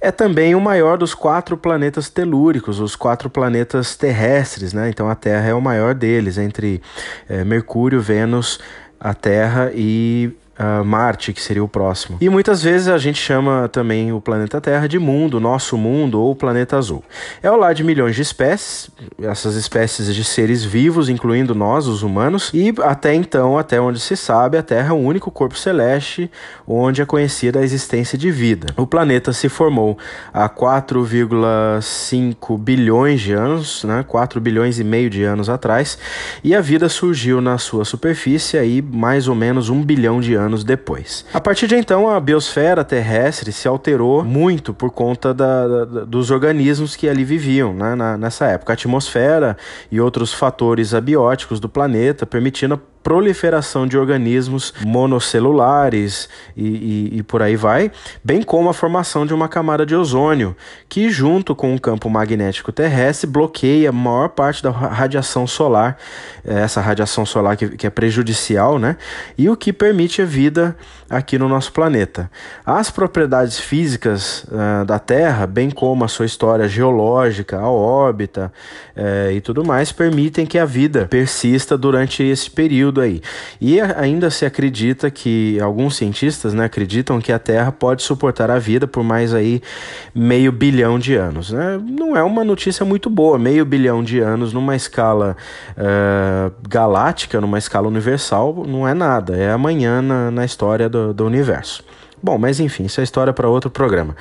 É 0.00 0.10
também 0.10 0.56
o 0.56 0.60
maior 0.60 0.98
dos 0.98 1.14
quatro 1.14 1.56
planetas 1.56 2.10
telúricos, 2.10 2.80
os 2.80 2.96
quatro 2.96 3.30
planetas 3.30 3.94
terrestres, 3.94 4.72
né? 4.72 4.88
Então 4.88 5.08
a 5.08 5.14
Terra 5.14 5.50
é 5.50 5.54
o 5.54 5.60
maior 5.60 5.94
deles, 5.94 6.38
entre 6.38 6.82
é, 7.28 7.44
Mercúrio, 7.44 8.00
Vênus, 8.00 8.58
a 8.98 9.14
Terra 9.14 9.70
e 9.72 10.32
uh, 10.58 10.84
Marte, 10.84 11.32
que 11.32 11.40
seria 11.40 11.62
o 11.62 11.68
próximo. 11.68 12.18
E 12.20 12.28
muitas 12.28 12.62
vezes 12.62 12.88
a 12.88 12.98
gente 12.98 13.18
chama 13.18 13.68
também 13.68 14.12
o 14.12 14.20
planeta 14.20 14.60
Terra 14.60 14.86
de 14.86 14.98
mundo, 14.98 15.38
nosso 15.38 15.76
mundo 15.76 16.20
ou 16.20 16.34
planeta 16.34 16.76
azul. 16.76 17.04
É 17.42 17.50
o 17.50 17.56
lar 17.56 17.74
de 17.74 17.84
milhões 17.84 18.16
de 18.16 18.22
espécies, 18.22 18.90
essas 19.22 19.54
espécies 19.54 20.14
de 20.14 20.24
seres 20.24 20.64
vivos, 20.64 21.08
incluindo 21.08 21.54
nós, 21.54 21.86
os 21.86 22.02
humanos, 22.02 22.50
e 22.52 22.74
até 22.82 23.14
então, 23.14 23.56
até 23.56 23.80
onde 23.80 24.00
se 24.00 24.16
sabe, 24.16 24.56
a 24.56 24.62
Terra 24.62 24.88
é 24.88 24.92
o 24.92 24.96
único 24.96 25.30
corpo 25.30 25.56
celeste 25.56 26.30
onde 26.66 27.00
é 27.00 27.06
conhecida 27.06 27.60
a 27.60 27.62
existência 27.62 28.18
de 28.18 28.30
vida. 28.30 28.66
O 28.76 28.86
planeta 28.86 29.32
se 29.32 29.48
formou 29.48 29.96
há 30.32 30.48
4,5 30.48 32.58
bilhões 32.58 33.20
de 33.20 33.32
anos, 33.32 33.84
né, 33.84 34.04
4 34.06 34.40
bilhões 34.40 34.78
e 34.78 34.84
meio 34.84 35.08
de 35.08 35.22
anos 35.22 35.48
atrás, 35.48 35.98
e 36.42 36.54
a 36.54 36.60
vida 36.60 36.88
surgiu 36.88 37.40
na 37.40 37.58
sua 37.58 37.84
superfície 37.84 38.58
aí 38.58 38.82
mais 38.82 39.28
ou 39.28 39.34
menos 39.34 39.68
um 39.68 39.82
bilhão 39.82 40.20
de 40.20 40.34
anos 40.34 40.47
anos 40.48 40.64
depois. 40.64 41.24
A 41.32 41.40
partir 41.40 41.68
de 41.68 41.76
então, 41.76 42.10
a 42.10 42.18
biosfera 42.18 42.82
terrestre 42.82 43.52
se 43.52 43.68
alterou 43.68 44.24
muito 44.24 44.74
por 44.74 44.90
conta 44.90 45.32
da, 45.32 45.68
da, 45.68 46.04
dos 46.04 46.30
organismos 46.30 46.96
que 46.96 47.08
ali 47.08 47.24
viviam 47.24 47.72
né, 47.72 47.94
na, 47.94 48.16
nessa 48.16 48.46
época. 48.46 48.72
A 48.72 48.74
atmosfera 48.74 49.56
e 49.90 50.00
outros 50.00 50.34
fatores 50.34 50.92
abióticos 50.92 51.60
do 51.60 51.68
planeta 51.68 52.26
permitindo 52.26 52.80
proliferação 53.08 53.86
de 53.86 53.96
organismos 53.96 54.74
monocelulares 54.84 56.28
e, 56.54 56.66
e, 56.66 57.10
e, 57.16 57.22
por 57.22 57.40
aí 57.40 57.56
vai, 57.56 57.90
bem 58.22 58.42
como 58.42 58.68
a 58.68 58.74
formação 58.74 59.24
de 59.24 59.32
uma 59.32 59.48
camada 59.48 59.86
de 59.86 59.96
ozônio, 59.96 60.54
que, 60.90 61.08
junto 61.08 61.54
com 61.54 61.74
o 61.74 61.80
campo 61.80 62.10
magnético 62.10 62.70
terrestre, 62.70 63.26
bloqueia 63.26 63.88
a 63.88 63.92
maior 63.92 64.28
parte 64.28 64.62
da 64.62 64.70
radiação 64.70 65.46
solar, 65.46 65.96
eh, 66.44 66.60
essa 66.60 66.82
radiação 66.82 67.24
solar 67.24 67.56
que, 67.56 67.70
que 67.78 67.86
é 67.86 67.90
prejudicial, 67.90 68.78
né? 68.78 68.98
E 69.38 69.48
o 69.48 69.56
que 69.56 69.72
permite 69.72 70.20
a 70.20 70.26
vida 70.26 70.76
aqui 71.08 71.38
no 71.38 71.48
nosso 71.48 71.72
planeta. 71.72 72.30
As 72.66 72.90
propriedades 72.90 73.58
físicas 73.58 74.44
uh, 74.44 74.84
da 74.84 74.98
Terra, 74.98 75.46
bem 75.46 75.70
como 75.70 76.04
a 76.04 76.08
sua 76.08 76.26
história 76.26 76.68
geológica, 76.68 77.58
a 77.58 77.70
órbita 77.70 78.52
uh, 78.94 79.32
e 79.32 79.40
tudo 79.40 79.64
mais, 79.64 79.90
permitem 79.90 80.44
que 80.44 80.58
a 80.58 80.66
vida 80.66 81.06
persista 81.08 81.78
durante 81.78 82.22
esse 82.22 82.50
período 82.50 83.00
aí. 83.00 83.22
E 83.60 83.80
ainda 83.80 84.28
se 84.28 84.44
acredita 84.44 85.10
que 85.10 85.58
alguns 85.60 85.96
cientistas 85.96 86.52
né, 86.52 86.64
acreditam 86.64 87.20
que 87.20 87.32
a 87.32 87.38
Terra 87.38 87.72
pode 87.72 88.02
suportar 88.02 88.50
a 88.50 88.58
vida 88.58 88.86
por 88.86 89.02
mais 89.02 89.32
aí 89.32 89.62
meio 90.14 90.52
bilhão 90.52 90.98
de 90.98 91.14
anos. 91.14 91.52
Né? 91.52 91.80
Não 91.88 92.16
é 92.16 92.22
uma 92.22 92.44
notícia 92.44 92.84
muito 92.84 93.08
boa, 93.08 93.38
meio 93.38 93.64
bilhão 93.64 94.02
de 94.02 94.20
anos 94.20 94.52
numa 94.52 94.76
escala 94.76 95.36
uh, 95.72 96.52
galáctica, 96.68 97.40
numa 97.40 97.56
escala 97.56 97.88
universal, 97.88 98.64
não 98.66 98.86
é 98.86 98.92
nada. 98.92 99.36
É 99.36 99.50
amanhã 99.50 100.02
na, 100.02 100.30
na 100.30 100.44
história 100.44 100.88
do 100.88 100.97
do, 100.98 101.14
do 101.14 101.26
universo. 101.26 101.84
Bom, 102.20 102.36
mas 102.36 102.58
enfim, 102.58 102.84
isso 102.84 103.00
é 103.00 103.04
história 103.04 103.32
para 103.32 103.48
outro 103.48 103.70
programa. 103.70 104.16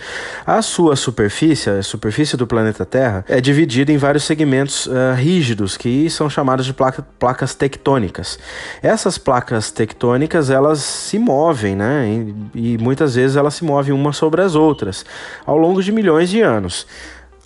A 0.46 0.62
sua 0.62 0.96
superfície, 0.96 1.70
a 1.70 1.82
superfície 1.82 2.38
do 2.38 2.46
planeta 2.46 2.86
Terra, 2.86 3.26
é 3.28 3.42
dividida 3.42 3.92
em 3.92 3.98
vários 3.98 4.24
segmentos 4.24 4.86
uh, 4.86 5.16
rígidos 5.16 5.76
que 5.76 6.08
são 6.10 6.30
chamados 6.30 6.66
de 6.66 6.74
placa, 6.74 7.06
placas 7.18 7.56
tectônicas. 7.56 8.38
Essas 8.84 9.18
placas 9.18 9.72
tectônicas 9.72 10.52
elas 10.52 10.80
se 10.80 11.18
movem, 11.18 11.76
né? 11.76 12.08
E, 12.54 12.74
e 12.74 12.78
muitas 12.78 13.16
vezes 13.16 13.36
elas 13.36 13.56
se 13.56 13.64
movem 13.64 13.94
umas 13.94 14.16
sobre 14.16 14.42
as 14.42 14.54
outras 14.54 15.04
ao 15.46 15.58
longo 15.58 15.82
de 15.82 15.92
milhões 15.92 16.30
de 16.30 16.42
anos. 16.42 16.86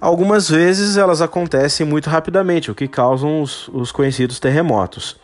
Algumas 0.02 0.50
vezes 0.50 0.98
elas 0.98 1.22
acontecem 1.22 1.86
muito 1.86 2.10
rapidamente, 2.10 2.72
o 2.72 2.76
que 2.76 2.88
causam 2.88 3.42
os, 3.42 3.70
os 3.70 3.92
conhecidos 3.92 4.40
terremotos. 4.40 5.21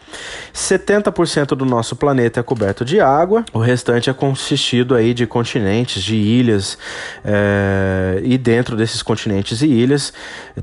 70% 0.54 1.56
do 1.56 1.66
nosso 1.66 1.96
planeta 1.96 2.40
é 2.40 2.44
coberto 2.44 2.84
de 2.84 3.00
água, 3.00 3.46
o 3.54 3.60
restante 3.60 4.10
é 4.10 4.14
consistido 4.14 4.96
aí 4.96 5.14
de 5.14 5.28
continentes, 5.28 6.04
de 6.04 6.16
ilhas, 6.16 6.78
é, 7.24 8.20
e 8.24 8.38
dentro 8.38 8.76
desses 8.76 9.02
continentes 9.02 9.62
e 9.62 9.68
ilhas 9.68 10.12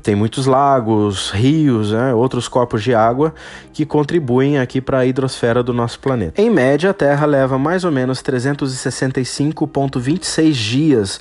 tem 0.03 0.15
muitos 0.15 0.45
lagos, 0.45 1.31
rios, 1.31 1.91
né, 1.91 2.13
outros 2.13 2.47
corpos 2.47 2.83
de 2.83 2.93
água 2.93 3.33
que 3.73 3.85
contribuem 3.85 4.59
aqui 4.59 4.81
para 4.81 4.99
a 4.99 5.05
hidrosfera 5.05 5.63
do 5.63 5.73
nosso 5.73 5.99
planeta. 5.99 6.41
Em 6.41 6.49
média, 6.49 6.89
a 6.89 6.93
Terra 6.93 7.25
leva 7.25 7.57
mais 7.57 7.83
ou 7.83 7.91
menos 7.91 8.21
365,26 8.21 10.51
dias 10.51 11.19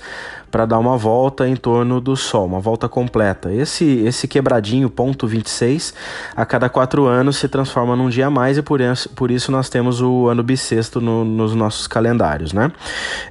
para 0.55 0.67
dar 0.67 0.79
uma 0.79 0.97
volta 0.97 1.49
em 1.49 1.57
torno 1.57 2.01
do 2.01 2.17
Sol, 2.17 2.47
uma 2.47 2.61
volta 2.61 2.88
completa. 2.88 3.53
Esse, 3.53 4.05
esse 4.07 4.29
quebradinho, 4.29 4.88
ponto 4.88 5.27
26, 5.27 5.93
a 6.37 6.47
cada 6.47 6.69
quatro 6.69 7.07
anos 7.07 7.38
se 7.38 7.49
transforma 7.49 7.97
num 7.97 8.09
dia 8.09 8.29
a 8.29 8.31
mais 8.31 8.57
e 8.57 8.62
por 8.62 8.81
isso, 8.81 9.09
por 9.09 9.33
isso 9.33 9.51
nós 9.51 9.69
temos 9.69 10.01
o 10.01 10.29
ano 10.29 10.45
bissexto 10.45 11.01
no, 11.01 11.25
nos 11.25 11.57
nossos 11.57 11.88
calendários, 11.88 12.53
né? 12.53 12.71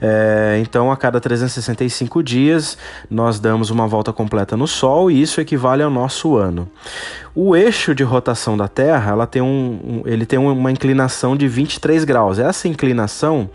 É, 0.02 0.60
então, 0.62 0.92
a 0.92 0.98
cada 0.98 1.22
365 1.22 2.22
dias, 2.22 2.78
nós 3.10 3.40
damos 3.40 3.70
uma 3.70 3.88
volta 3.88 4.12
completa 4.12 4.58
no 4.58 4.68
Sol 4.68 5.10
e 5.10 5.22
isso 5.22 5.40
equivale 5.40 5.82
ao 5.82 5.90
nosso 5.90 6.36
ano. 6.36 6.70
O 7.36 7.56
eixo 7.56 7.96
de 7.96 8.04
rotação 8.04 8.56
da 8.56 8.68
Terra, 8.68 9.12
ela 9.12 9.26
tem 9.26 9.42
um, 9.42 10.04
ele 10.06 10.24
tem 10.24 10.38
uma 10.38 10.72
inclinação 10.72 11.36
de 11.36 11.48
23 11.48 12.04
graus. 12.04 12.38
Essa 12.38 12.68
inclinação 12.68 13.50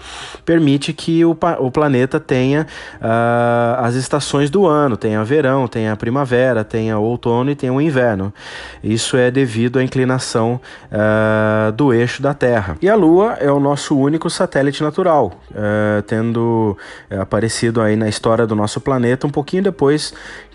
permite 0.45 0.93
que 0.93 1.25
o, 1.25 1.31
o 1.61 1.71
planeta 1.71 2.19
tenha 2.19 2.67
uh, 2.97 3.85
as 3.85 3.95
estações 3.95 4.51
do 4.51 4.67
ano, 4.67 4.97
tenha 4.97 5.23
verão, 5.23 5.69
tenha 5.69 5.95
primavera, 5.95 6.65
tenha 6.65 6.99
outono 6.99 7.53
e 7.53 7.55
tenha 7.55 7.73
o 7.73 7.81
inverno. 7.81 8.35
Isso 8.83 9.17
é 9.17 9.31
devido 9.31 9.79
à 9.79 9.85
inclinação 9.85 10.61
uh, 10.91 11.71
do 11.71 11.93
eixo 11.93 12.21
da 12.21 12.35
Terra. 12.35 12.77
E 12.83 12.89
a 12.89 12.97
Lua 12.97 13.35
é 13.35 13.51
o 13.51 13.61
nosso 13.61 13.97
único 13.97 14.29
satélite 14.29 14.83
natural, 14.83 15.41
uh, 15.53 16.03
tendo 16.03 16.77
aparecido 17.09 17.81
aí 17.81 17.95
na 17.95 18.09
história 18.09 18.45
do 18.45 18.57
nosso 18.57 18.81
planeta 18.81 19.25
um 19.25 19.31
pouquinho 19.31 19.63
depois 19.63 20.13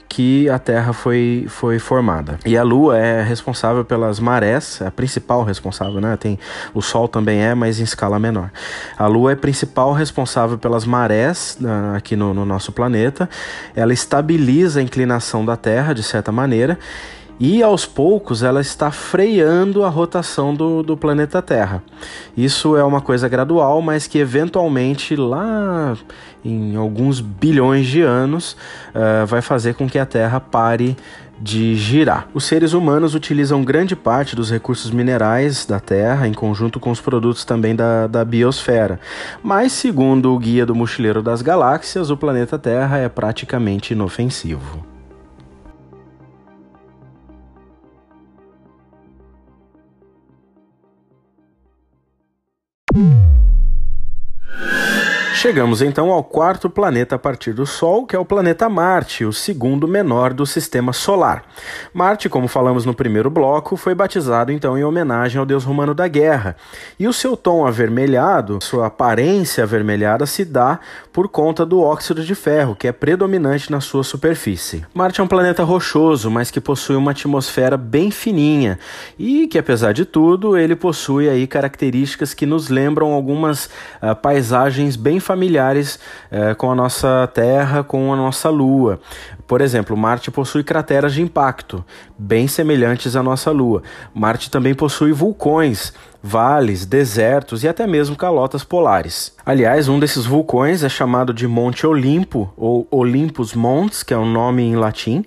que 0.07 0.49
a 0.49 0.59
Terra 0.59 0.93
foi, 0.93 1.45
foi 1.47 1.79
formada. 1.79 2.37
E 2.45 2.55
a 2.55 2.63
Lua 2.63 2.97
é 2.97 3.23
responsável 3.23 3.83
pelas 3.83 4.19
marés, 4.19 4.79
é 4.81 4.87
a 4.87 4.91
principal 4.91 5.43
responsável, 5.43 5.99
né? 5.99 6.15
Tem, 6.17 6.37
o 6.73 6.81
Sol 6.81 7.07
também 7.07 7.39
é, 7.39 7.55
mas 7.55 7.79
em 7.79 7.83
escala 7.83 8.19
menor. 8.19 8.51
A 8.97 9.07
Lua 9.07 9.31
é 9.31 9.35
principal 9.35 9.93
responsável 9.93 10.57
pelas 10.57 10.85
marés 10.85 11.57
uh, 11.61 11.95
aqui 11.95 12.15
no, 12.15 12.33
no 12.33 12.45
nosso 12.45 12.71
planeta. 12.71 13.29
Ela 13.75 13.93
estabiliza 13.93 14.79
a 14.79 14.83
inclinação 14.83 15.43
da 15.43 15.55
Terra, 15.55 15.93
de 15.93 16.03
certa 16.03 16.31
maneira, 16.31 16.77
e 17.39 17.63
aos 17.63 17.85
poucos 17.85 18.43
ela 18.43 18.61
está 18.61 18.91
freando 18.91 19.83
a 19.83 19.89
rotação 19.89 20.53
do, 20.53 20.83
do 20.83 20.95
planeta 20.95 21.41
Terra. 21.41 21.83
Isso 22.37 22.77
é 22.77 22.83
uma 22.83 23.01
coisa 23.01 23.27
gradual, 23.27 23.81
mas 23.81 24.07
que 24.07 24.19
eventualmente 24.19 25.15
lá 25.15 25.97
em 26.43 26.75
alguns 26.75 27.19
bilhões 27.19 27.87
de 27.87 28.01
anos 28.01 28.57
uh, 28.93 29.25
vai 29.25 29.41
fazer 29.41 29.75
com 29.75 29.87
que 29.87 29.97
a 29.97 30.05
Terra 30.05 30.39
pare 30.39 30.97
de 31.39 31.75
girar. 31.75 32.27
Os 32.33 32.45
seres 32.45 32.73
humanos 32.73 33.15
utilizam 33.15 33.63
grande 33.63 33.95
parte 33.95 34.35
dos 34.35 34.49
recursos 34.49 34.91
minerais 34.91 35.65
da 35.65 35.79
Terra 35.79 36.27
em 36.27 36.33
conjunto 36.33 36.79
com 36.79 36.91
os 36.91 37.01
produtos 37.01 37.43
também 37.43 37.75
da, 37.75 38.07
da 38.07 38.23
biosfera. 38.23 38.99
Mas, 39.41 39.73
segundo 39.73 40.33
o 40.33 40.39
Guia 40.39 40.65
do 40.65 40.75
Mochileiro 40.75 41.21
das 41.21 41.41
Galáxias, 41.41 42.09
o 42.09 42.17
planeta 42.17 42.57
Terra 42.57 42.97
é 42.97 43.09
praticamente 43.09 43.93
inofensivo. 43.93 44.93
Chegamos 55.43 55.81
então 55.81 56.09
ao 56.09 56.23
quarto 56.23 56.69
planeta 56.69 57.15
a 57.15 57.19
partir 57.19 57.51
do 57.51 57.65
Sol, 57.65 58.05
que 58.05 58.15
é 58.15 58.19
o 58.19 58.23
planeta 58.23 58.69
Marte, 58.69 59.25
o 59.25 59.33
segundo 59.33 59.89
menor 59.89 60.31
do 60.31 60.45
sistema 60.45 60.93
solar. 60.93 61.43
Marte, 61.93 62.29
como 62.29 62.47
falamos 62.47 62.85
no 62.85 62.93
primeiro 62.93 63.29
bloco, 63.29 63.75
foi 63.75 63.93
batizado 63.93 64.53
então 64.53 64.77
em 64.77 64.85
homenagem 64.85 65.37
ao 65.37 65.45
deus 65.45 65.65
romano 65.65 65.93
da 65.93 66.07
guerra. 66.07 66.55
E 66.97 67.09
o 67.09 67.11
seu 67.11 67.35
tom 67.35 67.67
avermelhado, 67.67 68.59
sua 68.61 68.87
aparência 68.87 69.65
avermelhada, 69.65 70.25
se 70.25 70.45
dá 70.45 70.79
por 71.11 71.27
conta 71.27 71.65
do 71.65 71.81
óxido 71.81 72.23
de 72.23 72.35
ferro, 72.35 72.73
que 72.73 72.87
é 72.87 72.93
predominante 72.93 73.69
na 73.69 73.81
sua 73.81 74.05
superfície. 74.05 74.85
Marte 74.93 75.19
é 75.19 75.23
um 75.25 75.27
planeta 75.27 75.61
rochoso, 75.61 76.31
mas 76.31 76.49
que 76.49 76.61
possui 76.61 76.95
uma 76.95 77.11
atmosfera 77.11 77.75
bem 77.75 78.11
fininha 78.11 78.79
e 79.19 79.45
que, 79.47 79.59
apesar 79.59 79.91
de 79.91 80.05
tudo, 80.05 80.55
ele 80.57 80.73
possui 80.73 81.27
aí 81.27 81.45
características 81.45 82.33
que 82.33 82.45
nos 82.45 82.69
lembram 82.69 83.11
algumas 83.11 83.65
uh, 84.01 84.15
paisagens 84.15 84.95
bem 84.95 85.19
familiares 85.19 85.32
familiares 85.33 85.99
é, 86.31 86.53
com 86.53 86.71
a 86.71 86.75
nossa 86.75 87.27
Terra, 87.33 87.83
com 87.83 88.13
a 88.13 88.15
nossa 88.15 88.49
Lua. 88.49 88.99
Por 89.53 89.61
exemplo, 89.61 89.95
Marte 89.95 90.31
possui 90.31 90.63
crateras 90.63 91.13
de 91.13 91.21
impacto, 91.21 91.85
bem 92.17 92.47
semelhantes 92.47 93.15
à 93.15 93.21
nossa 93.21 93.51
Lua. 93.51 93.83
Marte 94.11 94.49
também 94.49 94.73
possui 94.73 95.11
vulcões, 95.11 95.93
vales, 96.25 96.85
desertos 96.85 97.65
e 97.65 97.67
até 97.67 97.85
mesmo 97.85 98.15
calotas 98.15 98.63
polares. 98.63 99.33
Aliás, 99.45 99.89
um 99.89 99.99
desses 99.99 100.25
vulcões 100.25 100.81
é 100.81 100.87
chamado 100.87 101.33
de 101.33 101.45
Monte 101.45 101.85
Olimpo, 101.85 102.53
ou 102.55 102.87
Olympus 102.89 103.53
Mons, 103.53 104.03
que 104.03 104.13
é 104.13 104.17
um 104.17 104.31
nome 104.31 104.63
em 104.63 104.77
latim. 104.77 105.25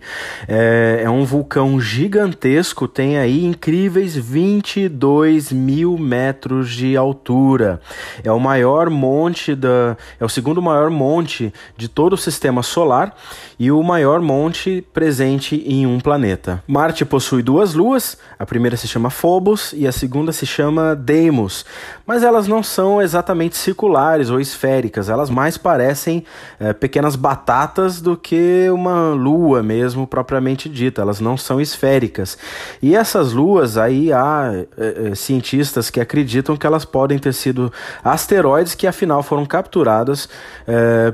É, 0.48 1.02
é 1.04 1.10
um 1.10 1.22
vulcão 1.22 1.78
gigantesco, 1.78 2.88
tem 2.88 3.18
aí 3.18 3.44
incríveis 3.44 4.16
22 4.16 5.52
mil 5.52 5.98
metros 5.98 6.70
de 6.70 6.96
altura. 6.96 7.78
É 8.24 8.32
o 8.32 8.40
maior 8.40 8.88
monte 8.88 9.54
da. 9.54 9.98
é 10.18 10.24
o 10.24 10.30
segundo 10.30 10.62
maior 10.62 10.88
monte 10.88 11.52
de 11.76 11.88
todo 11.88 12.14
o 12.14 12.18
sistema 12.18 12.62
solar 12.62 13.14
e 13.58 13.70
o 13.70 13.82
maior 13.82 14.15
monte 14.22 14.84
presente 14.92 15.62
em 15.66 15.86
um 15.86 16.00
planeta. 16.00 16.62
Marte 16.66 17.04
possui 17.04 17.42
duas 17.42 17.74
luas, 17.74 18.18
a 18.38 18.46
primeira 18.46 18.76
se 18.76 18.86
chama 18.86 19.10
Phobos 19.10 19.72
e 19.72 19.86
a 19.86 19.92
segunda 19.92 20.32
se 20.32 20.46
chama 20.46 20.94
Deimos, 20.94 21.64
mas 22.06 22.22
elas 22.22 22.46
não 22.46 22.62
são 22.62 23.00
exatamente 23.00 23.56
circulares 23.56 24.30
ou 24.30 24.40
esféricas, 24.40 25.08
elas 25.08 25.30
mais 25.30 25.56
parecem 25.56 26.24
é, 26.60 26.72
pequenas 26.72 27.16
batatas 27.16 28.00
do 28.00 28.16
que 28.16 28.68
uma 28.70 29.10
lua 29.10 29.62
mesmo 29.62 30.06
propriamente 30.06 30.68
dita, 30.68 31.02
elas 31.02 31.20
não 31.20 31.36
são 31.36 31.60
esféricas. 31.60 32.38
E 32.82 32.94
essas 32.94 33.32
luas 33.32 33.76
aí 33.76 34.12
há 34.12 34.52
é, 34.76 35.10
é, 35.10 35.14
cientistas 35.14 35.90
que 35.90 36.00
acreditam 36.00 36.56
que 36.56 36.66
elas 36.66 36.84
podem 36.84 37.18
ter 37.18 37.32
sido 37.32 37.72
asteroides 38.04 38.74
que 38.74 38.86
afinal 38.86 39.22
foram 39.22 39.44
capturadas 39.44 40.28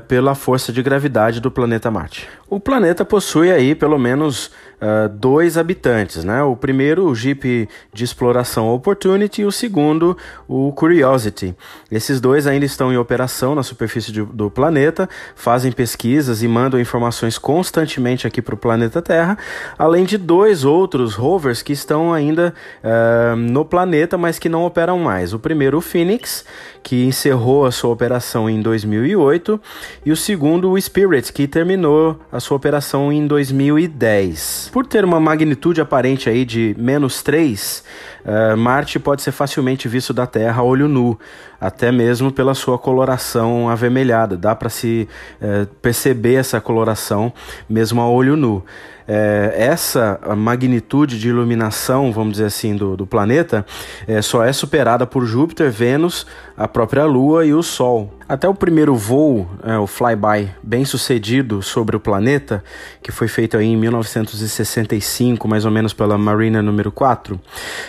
pela 0.07 0.35
força 0.35 0.71
de 0.71 0.81
gravidade 0.81 1.39
do 1.39 1.51
planeta 1.51 1.89
Marte. 1.91 2.27
O 2.53 2.59
planeta 2.59 3.03
possui 3.03 3.51
aí 3.51 3.73
pelo 3.73 3.97
menos 3.97 4.51
uh, 4.83 5.09
dois 5.09 5.57
habitantes, 5.57 6.23
né? 6.23 6.43
O 6.43 6.55
primeiro, 6.55 7.07
o 7.07 7.15
Jeep 7.15 7.69
de 7.93 8.03
exploração 8.03 8.67
Opportunity, 8.67 9.41
e 9.41 9.45
o 9.45 9.51
segundo, 9.51 10.17
o 10.47 10.71
Curiosity. 10.73 11.55
Esses 11.89 12.19
dois 12.19 12.45
ainda 12.45 12.65
estão 12.65 12.91
em 12.91 12.97
operação 12.97 13.55
na 13.55 13.63
superfície 13.63 14.11
de, 14.11 14.21
do 14.21 14.51
planeta, 14.51 15.09
fazem 15.35 15.71
pesquisas 15.71 16.43
e 16.43 16.47
mandam 16.47 16.79
informações 16.79 17.37
constantemente 17.37 18.27
aqui 18.27 18.41
para 18.41 18.55
o 18.55 18.57
planeta 18.57 19.01
Terra, 19.01 19.37
além 19.77 20.03
de 20.03 20.17
dois 20.17 20.65
outros 20.65 21.15
rovers 21.15 21.61
que 21.61 21.71
estão 21.71 22.13
ainda 22.13 22.53
uh, 22.83 23.35
no 23.35 23.63
planeta, 23.63 24.17
mas 24.17 24.37
que 24.37 24.49
não 24.49 24.65
operam 24.65 24.99
mais. 24.99 25.33
O 25.33 25.39
primeiro, 25.39 25.77
o 25.77 25.81
Phoenix, 25.81 26.45
que 26.81 27.05
encerrou 27.05 27.65
a 27.65 27.71
sua 27.71 27.91
operação 27.91 28.49
em 28.49 28.61
2008, 28.61 29.59
e 30.05 30.11
o 30.11 30.17
segundo, 30.17 30.71
o 30.71 30.81
Spirit, 30.81 31.31
que 31.31 31.47
terminou 31.47 32.19
a 32.31 32.39
sua 32.39 32.57
operação 32.57 33.11
em 33.11 33.25
2010. 33.25 34.72
Por 34.73 34.87
ter 34.87 35.05
uma 35.05 35.19
magnitude 35.19 35.79
aparente 35.79 36.27
aí 36.27 36.43
de 36.43 36.75
menos 36.79 37.21
3, 37.21 37.83
uh, 38.25 38.27
eh, 38.27 38.55
Marte 38.55 38.97
pode 38.97 39.21
ser 39.21 39.31
facilmente 39.31 39.87
visto 39.87 40.11
da 40.11 40.25
Terra 40.25 40.61
a 40.61 40.63
olho 40.63 40.87
nu, 40.87 41.15
até 41.61 41.91
mesmo 41.91 42.31
pela 42.31 42.55
sua 42.55 42.79
coloração 42.79 43.69
avermelhada. 43.69 44.35
Dá 44.35 44.55
para 44.55 44.69
se 44.69 45.07
uh, 45.39 45.67
perceber 45.75 46.39
essa 46.39 46.59
coloração 46.59 47.31
mesmo 47.69 48.01
a 48.01 48.09
olho 48.09 48.35
nu 48.35 48.63
é, 49.07 49.53
essa 49.57 50.19
magnitude 50.35 51.19
de 51.19 51.29
iluminação, 51.29 52.11
vamos 52.11 52.33
dizer 52.33 52.45
assim, 52.45 52.75
do, 52.75 52.95
do 52.95 53.05
planeta 53.05 53.65
é, 54.07 54.21
só 54.21 54.43
é 54.43 54.53
superada 54.53 55.05
por 55.05 55.25
Júpiter, 55.25 55.71
Vênus, 55.71 56.25
a 56.55 56.67
própria 56.67 57.05
Lua 57.05 57.45
e 57.45 57.53
o 57.53 57.61
Sol. 57.61 58.13
Até 58.33 58.49
o 58.49 58.55
primeiro 58.55 58.95
voo, 58.95 59.47
é, 59.63 59.77
o 59.77 59.85
flyby, 59.85 60.49
bem 60.63 60.83
sucedido 60.85 61.61
sobre 61.61 61.95
o 61.95 61.99
planeta, 61.99 62.63
que 63.03 63.11
foi 63.11 63.27
feito 63.27 63.55
aí 63.55 63.67
em 63.67 63.77
1965, 63.77 65.47
mais 65.47 65.65
ou 65.65 65.71
menos 65.71 65.93
pela 65.93 66.17
Marina 66.17 66.59
número 66.59 66.91
4, 66.91 67.39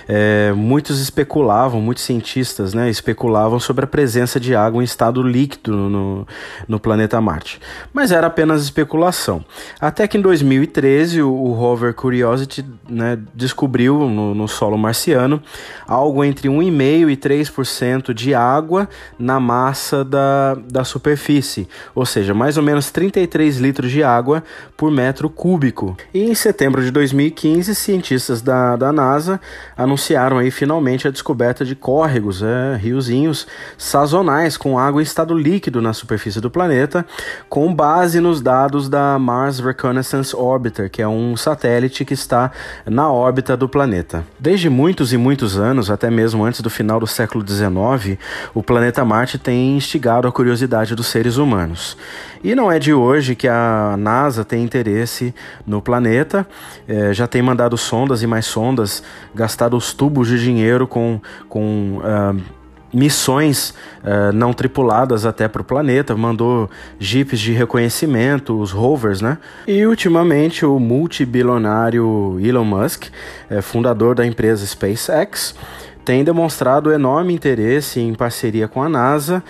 é, 0.07 0.53
muitos 0.53 1.01
especulavam, 1.01 1.81
muitos 1.81 2.05
cientistas 2.05 2.75
né, 2.75 2.91
especulavam 2.91 3.59
sobre 3.59 3.87
a 3.87 3.89
presença 3.89 4.39
de 4.39 4.55
água 4.55 4.83
em 4.83 4.85
estado 4.85 5.23
líquido 5.23 5.75
no, 5.75 6.29
no 6.69 6.79
planeta 6.79 7.19
Marte. 7.23 7.59
Mas 7.91 8.13
era 8.13 8.27
apenas 8.27 8.65
especulação. 8.65 9.43
Até 9.81 10.07
que 10.07 10.19
em 10.19 10.21
2013 10.21 11.23
o, 11.23 11.33
o 11.33 11.53
rover 11.55 11.95
Curiosity 11.95 12.63
né, 12.87 13.19
descobriu 13.35 14.11
no, 14.11 14.35
no 14.35 14.47
solo 14.47 14.77
marciano 14.77 15.43
algo 15.89 16.23
entre 16.23 16.51
1,5% 16.51 17.09
e 17.11 17.17
3% 17.17 18.13
de 18.13 18.35
água 18.35 18.87
na 19.19 19.41
massa 19.41 20.05
da 20.05 20.34
da, 20.67 20.85
superfície, 20.85 21.69
ou 21.95 22.05
seja, 22.05 22.35
mais 22.35 22.57
ou 22.57 22.63
menos 22.63 22.91
33 22.91 23.59
litros 23.59 23.91
de 23.91 24.03
água 24.03 24.43
por 24.77 24.91
metro 24.91 25.29
cúbico. 25.29 25.97
E 26.13 26.23
em 26.23 26.35
setembro 26.35 26.83
de 26.83 26.91
2015, 26.91 27.75
cientistas 27.75 28.43
da, 28.43 28.77
da 28.77 28.93
NASA 28.93 29.41
anunciaram 29.77 30.39
aí 30.39 30.51
finalmente 30.51 31.09
a 31.09 31.11
descoberta 31.11 31.65
de 31.65 31.75
córregos, 31.75 32.43
é, 32.43 32.77
riozinhos 32.77 33.47
sazonais 33.77 34.57
com 34.57 34.79
água 34.79 35.01
em 35.01 35.05
estado 35.05 35.37
líquido 35.37 35.81
na 35.81 35.93
superfície 35.93 36.41
do 36.41 36.51
planeta, 36.51 37.05
com 37.49 37.75
base 37.75 38.21
nos 38.21 38.41
dados 38.41 38.89
da 38.89 39.19
Mars 39.19 39.59
Reconnaissance 39.61 40.35
Orbiter, 40.35 40.91
que 40.91 41.03
é 41.03 41.09
um 41.09 41.37
satélite 41.37 42.05
que 42.05 42.15
está 42.15 42.51
na 42.87 43.11
órbita 43.11 43.57
do 43.57 43.69
planeta. 43.69 44.25
Desde 44.39 44.69
muitos 44.69 45.13
e 45.13 45.17
muitos 45.17 45.59
anos, 45.59 45.91
até 45.91 46.11
mesmo 46.11 46.45
antes 46.45 46.61
do 46.61 46.71
final 46.71 47.01
do 47.01 47.07
século 47.07 47.45
XIX, 47.47 48.19
o 48.55 48.63
planeta 48.63 49.05
Marte 49.05 49.39
tem 49.39 49.77
instigado 49.77 50.14
a 50.29 50.33
curiosidade 50.33 50.95
dos 50.95 51.07
seres 51.07 51.37
humanos. 51.37 51.97
E 52.43 52.55
não 52.55 52.71
é 52.71 52.79
de 52.79 52.93
hoje 52.93 53.35
que 53.35 53.49
a 53.49 53.97
NASA 53.99 54.45
tem 54.45 54.63
interesse 54.63 55.35
no 55.67 55.83
planeta, 55.83 56.47
é, 56.87 57.13
já 57.13 57.27
tem 57.27 57.43
mandado 57.43 57.77
sondas 57.77 58.23
e 58.23 58.27
mais 58.27 58.47
sondas, 58.47 59.03
gastado 59.35 59.77
os 59.77 59.93
tubos 59.93 60.29
de 60.29 60.39
dinheiro 60.39 60.87
com. 60.87 61.21
com 61.49 61.99
uh, 61.99 62.65
missões 62.95 63.75
uh, 64.05 64.33
não 64.33 64.53
tripuladas 64.53 65.27
até 65.27 65.49
para 65.49 65.61
o 65.61 65.65
planeta, 65.65 66.17
mandou 66.17 66.71
jipes 66.99 67.41
de 67.41 67.53
reconhecimento, 67.53 68.57
os 68.59 68.71
rovers, 68.71 69.21
né? 69.21 69.37
E 69.67 69.85
ultimamente 69.85 70.65
o 70.65 70.79
multibilionário 70.79 72.39
Elon 72.41 72.65
Musk, 72.65 73.07
é, 73.51 73.61
fundador 73.61 74.15
da 74.15 74.25
empresa 74.25 74.65
SpaceX, 74.65 75.57
tem 76.05 76.23
demonstrado 76.23 76.93
enorme 76.93 77.33
interesse 77.33 77.99
em 77.99 78.15
parceria 78.15 78.69
com 78.69 78.83
a 78.83 78.89
NASA 78.89 79.43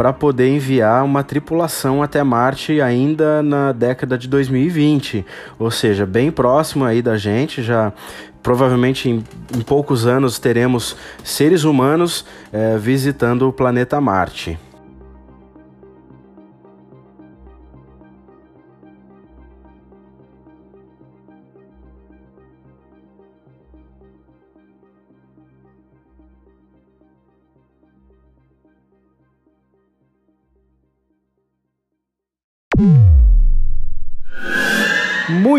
para 0.00 0.14
poder 0.14 0.48
enviar 0.48 1.04
uma 1.04 1.22
tripulação 1.22 2.02
até 2.02 2.22
Marte 2.22 2.80
ainda 2.80 3.42
na 3.42 3.70
década 3.70 4.16
de 4.16 4.28
2020, 4.28 5.26
ou 5.58 5.70
seja, 5.70 6.06
bem 6.06 6.30
próximo 6.30 6.86
aí 6.86 7.02
da 7.02 7.18
gente, 7.18 7.62
já 7.62 7.92
provavelmente 8.42 9.10
em, 9.10 9.22
em 9.54 9.60
poucos 9.60 10.06
anos 10.06 10.38
teremos 10.38 10.96
seres 11.22 11.64
humanos 11.64 12.24
é, 12.50 12.78
visitando 12.78 13.46
o 13.46 13.52
planeta 13.52 14.00
Marte. 14.00 14.58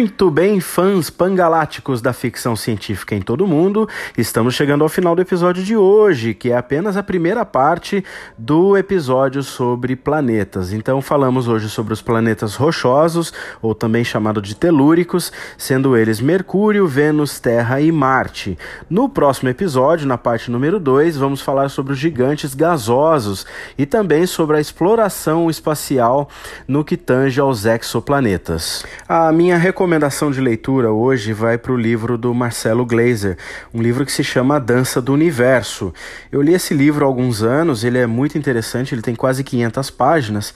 Muito 0.01 0.31
bem, 0.31 0.59
fãs 0.59 1.11
pangaláticos 1.11 2.01
da 2.01 2.11
ficção 2.11 2.55
científica 2.55 3.13
em 3.13 3.21
todo 3.21 3.45
mundo, 3.45 3.87
estamos 4.17 4.55
chegando 4.55 4.83
ao 4.83 4.89
final 4.89 5.15
do 5.15 5.21
episódio 5.21 5.63
de 5.63 5.77
hoje, 5.77 6.33
que 6.33 6.49
é 6.49 6.57
apenas 6.57 6.97
a 6.97 7.03
primeira 7.03 7.45
parte 7.45 8.03
do 8.35 8.75
episódio 8.75 9.43
sobre 9.43 9.95
planetas. 9.95 10.73
Então, 10.73 11.03
falamos 11.03 11.47
hoje 11.47 11.69
sobre 11.69 11.93
os 11.93 12.01
planetas 12.01 12.55
rochosos, 12.55 13.31
ou 13.61 13.75
também 13.75 14.03
chamado 14.03 14.41
de 14.41 14.55
telúricos, 14.55 15.31
sendo 15.55 15.95
eles 15.95 16.19
Mercúrio, 16.19 16.87
Vênus, 16.87 17.39
Terra 17.39 17.79
e 17.79 17.91
Marte. 17.91 18.57
No 18.89 19.07
próximo 19.07 19.49
episódio, 19.49 20.07
na 20.07 20.17
parte 20.17 20.49
número 20.49 20.79
2, 20.79 21.15
vamos 21.15 21.41
falar 21.41 21.69
sobre 21.69 21.93
os 21.93 21.99
gigantes 21.99 22.55
gasosos 22.55 23.45
e 23.77 23.85
também 23.85 24.25
sobre 24.25 24.57
a 24.57 24.59
exploração 24.59 25.47
espacial 25.47 26.27
no 26.67 26.83
que 26.83 26.97
tange 26.97 27.39
aos 27.39 27.65
exoplanetas. 27.65 28.83
A 29.07 29.31
minha 29.31 29.59
recomendação 29.91 30.31
de 30.31 30.39
leitura 30.39 30.89
hoje 30.89 31.33
vai 31.33 31.57
para 31.57 31.73
o 31.73 31.75
livro 31.75 32.17
do 32.17 32.33
Marcelo 32.33 32.85
Glazer, 32.85 33.37
um 33.73 33.81
livro 33.81 34.05
que 34.05 34.11
se 34.11 34.23
chama 34.23 34.55
A 34.55 34.59
Dança 34.59 35.01
do 35.01 35.11
Universo. 35.11 35.93
Eu 36.31 36.41
li 36.41 36.53
esse 36.53 36.73
livro 36.73 37.03
há 37.03 37.07
alguns 37.09 37.43
anos, 37.43 37.83
ele 37.83 37.97
é 37.97 38.07
muito 38.07 38.37
interessante, 38.37 38.95
ele 38.95 39.01
tem 39.01 39.13
quase 39.13 39.43
500 39.43 39.89
páginas. 39.89 40.53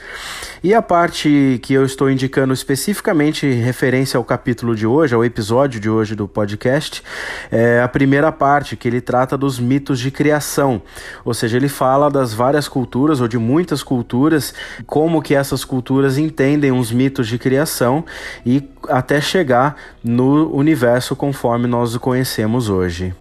E 0.63 0.73
a 0.73 0.81
parte 0.81 1.59
que 1.61 1.73
eu 1.73 1.83
estou 1.83 2.09
indicando 2.09 2.53
especificamente 2.53 3.45
referência 3.45 4.17
ao 4.17 4.23
capítulo 4.23 4.73
de 4.73 4.87
hoje, 4.87 5.13
ao 5.13 5.25
episódio 5.25 5.81
de 5.81 5.89
hoje 5.89 6.15
do 6.15 6.29
podcast, 6.29 7.03
é 7.51 7.81
a 7.81 7.89
primeira 7.89 8.31
parte, 8.31 8.77
que 8.77 8.87
ele 8.87 9.01
trata 9.01 9.37
dos 9.37 9.59
mitos 9.59 9.99
de 9.99 10.11
criação. 10.11 10.81
Ou 11.25 11.33
seja, 11.33 11.57
ele 11.57 11.67
fala 11.67 12.09
das 12.09 12.33
várias 12.33 12.69
culturas, 12.69 13.19
ou 13.19 13.27
de 13.27 13.37
muitas 13.37 13.83
culturas, 13.83 14.53
como 14.87 15.21
que 15.21 15.35
essas 15.35 15.65
culturas 15.65 16.17
entendem 16.17 16.71
os 16.71 16.89
mitos 16.89 17.27
de 17.27 17.37
criação 17.37 18.05
e 18.45 18.63
até 18.89 19.19
chegar 19.25 19.75
no 20.03 20.55
universo 20.55 21.15
conforme 21.15 21.67
nós 21.67 21.95
o 21.95 21.99
conhecemos 21.99 22.69
hoje. 22.69 23.13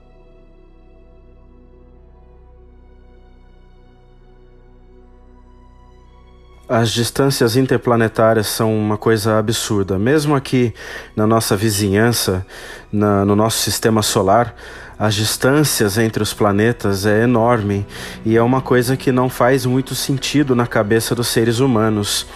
As 6.67 6.91
distâncias 6.91 7.57
interplanetárias 7.57 8.47
são 8.47 8.75
uma 8.75 8.97
coisa 8.97 9.39
absurda. 9.39 9.99
Mesmo 9.99 10.35
aqui 10.35 10.73
na 11.15 11.27
nossa 11.27 11.55
vizinhança, 11.55 12.45
na, 12.91 13.23
no 13.25 13.37
nosso 13.37 13.59
sistema 13.59 14.01
solar, 14.01 14.55
as 14.99 15.15
distâncias 15.15 15.99
entre 15.99 16.23
os 16.23 16.33
planetas 16.33 17.05
é 17.05 17.25
enorme 17.25 17.87
e 18.25 18.37
é 18.37 18.43
uma 18.43 18.63
coisa 18.63 18.97
que 18.97 19.13
não 19.13 19.29
faz 19.29 19.67
muito 19.67 19.95
sentido 19.95 20.55
na 20.55 20.67
cabeça 20.67 21.15
dos 21.15 21.29
seres 21.29 21.59
humanos. 21.59 22.27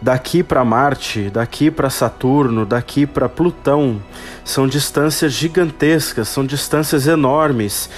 Daqui 0.00 0.42
para 0.42 0.64
Marte, 0.64 1.30
daqui 1.30 1.70
para 1.70 1.90
Saturno, 1.90 2.64
daqui 2.64 3.06
para 3.06 3.28
Plutão, 3.28 4.00
são 4.44 4.66
distâncias 4.66 5.32
gigantescas, 5.32 6.28
são 6.28 6.44
distâncias 6.44 7.06
enormes 7.06 7.90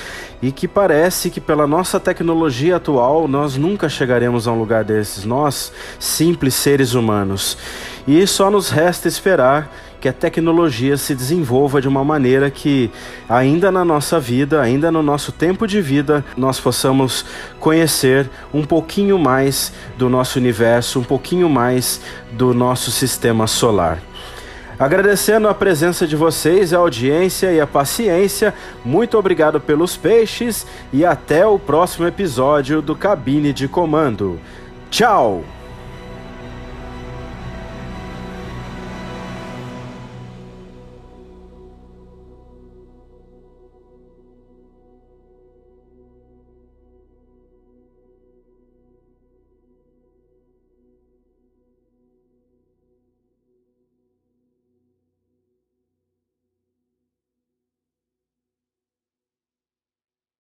e 0.42 0.51
que 0.51 0.66
parece 0.66 1.30
que 1.30 1.40
pela 1.40 1.66
nossa 1.66 2.01
tecnologia 2.01 2.76
atual 2.76 3.28
nós 3.28 3.57
nunca 3.57 3.88
chegaremos 3.88 4.48
a 4.48 4.53
um 4.53 4.59
lugar 4.59 4.82
desses, 4.84 5.24
nós, 5.24 5.72
simples 5.98 6.55
seres 6.55 6.94
humanos. 6.94 7.59
E 8.09 8.26
só 8.26 8.51
nos 8.51 8.70
resta 8.70 9.07
esperar 9.07 9.70
que 10.01 10.09
a 10.09 10.12
tecnologia 10.12 10.96
se 10.96 11.14
desenvolva 11.14 11.80
de 11.80 11.86
uma 11.86 12.03
maneira 12.03 12.51
que, 12.51 12.90
ainda 13.28 13.70
na 13.70 13.84
nossa 13.84 14.18
vida, 14.18 14.61
ainda 14.61 14.90
no 14.90 15.03
nosso 15.03 15.30
tempo 15.30 15.66
de 15.66 15.80
vida, 15.80 16.24
nós 16.36 16.59
possamos 16.59 17.24
conhecer 17.59 18.28
um 18.53 18.64
pouquinho 18.64 19.18
mais 19.18 19.72
do 19.98 20.09
nosso 20.09 20.38
universo, 20.38 21.01
um 21.01 21.05
pouquinho 21.05 21.48
mais 21.48 22.01
do 22.32 22.55
nosso 22.55 22.90
sistema 22.90 23.46
solar. 23.46 23.98
Agradecendo 24.78 25.46
a 25.46 25.53
presença 25.53 26.07
de 26.07 26.16
vocês, 26.16 26.72
a 26.72 26.78
audiência 26.78 27.53
e 27.53 27.61
a 27.61 27.66
paciência, 27.66 28.55
muito 28.82 29.18
obrigado 29.18 29.61
pelos 29.61 29.94
peixes 29.94 30.66
e 30.90 31.05
até 31.05 31.46
o 31.46 31.59
próximo 31.59 32.07
episódio 32.07 32.80
do 32.80 32.96
Cabine 32.96 33.53
de 33.53 33.68
Comando. 33.68 34.40
Tchau! 34.90 35.59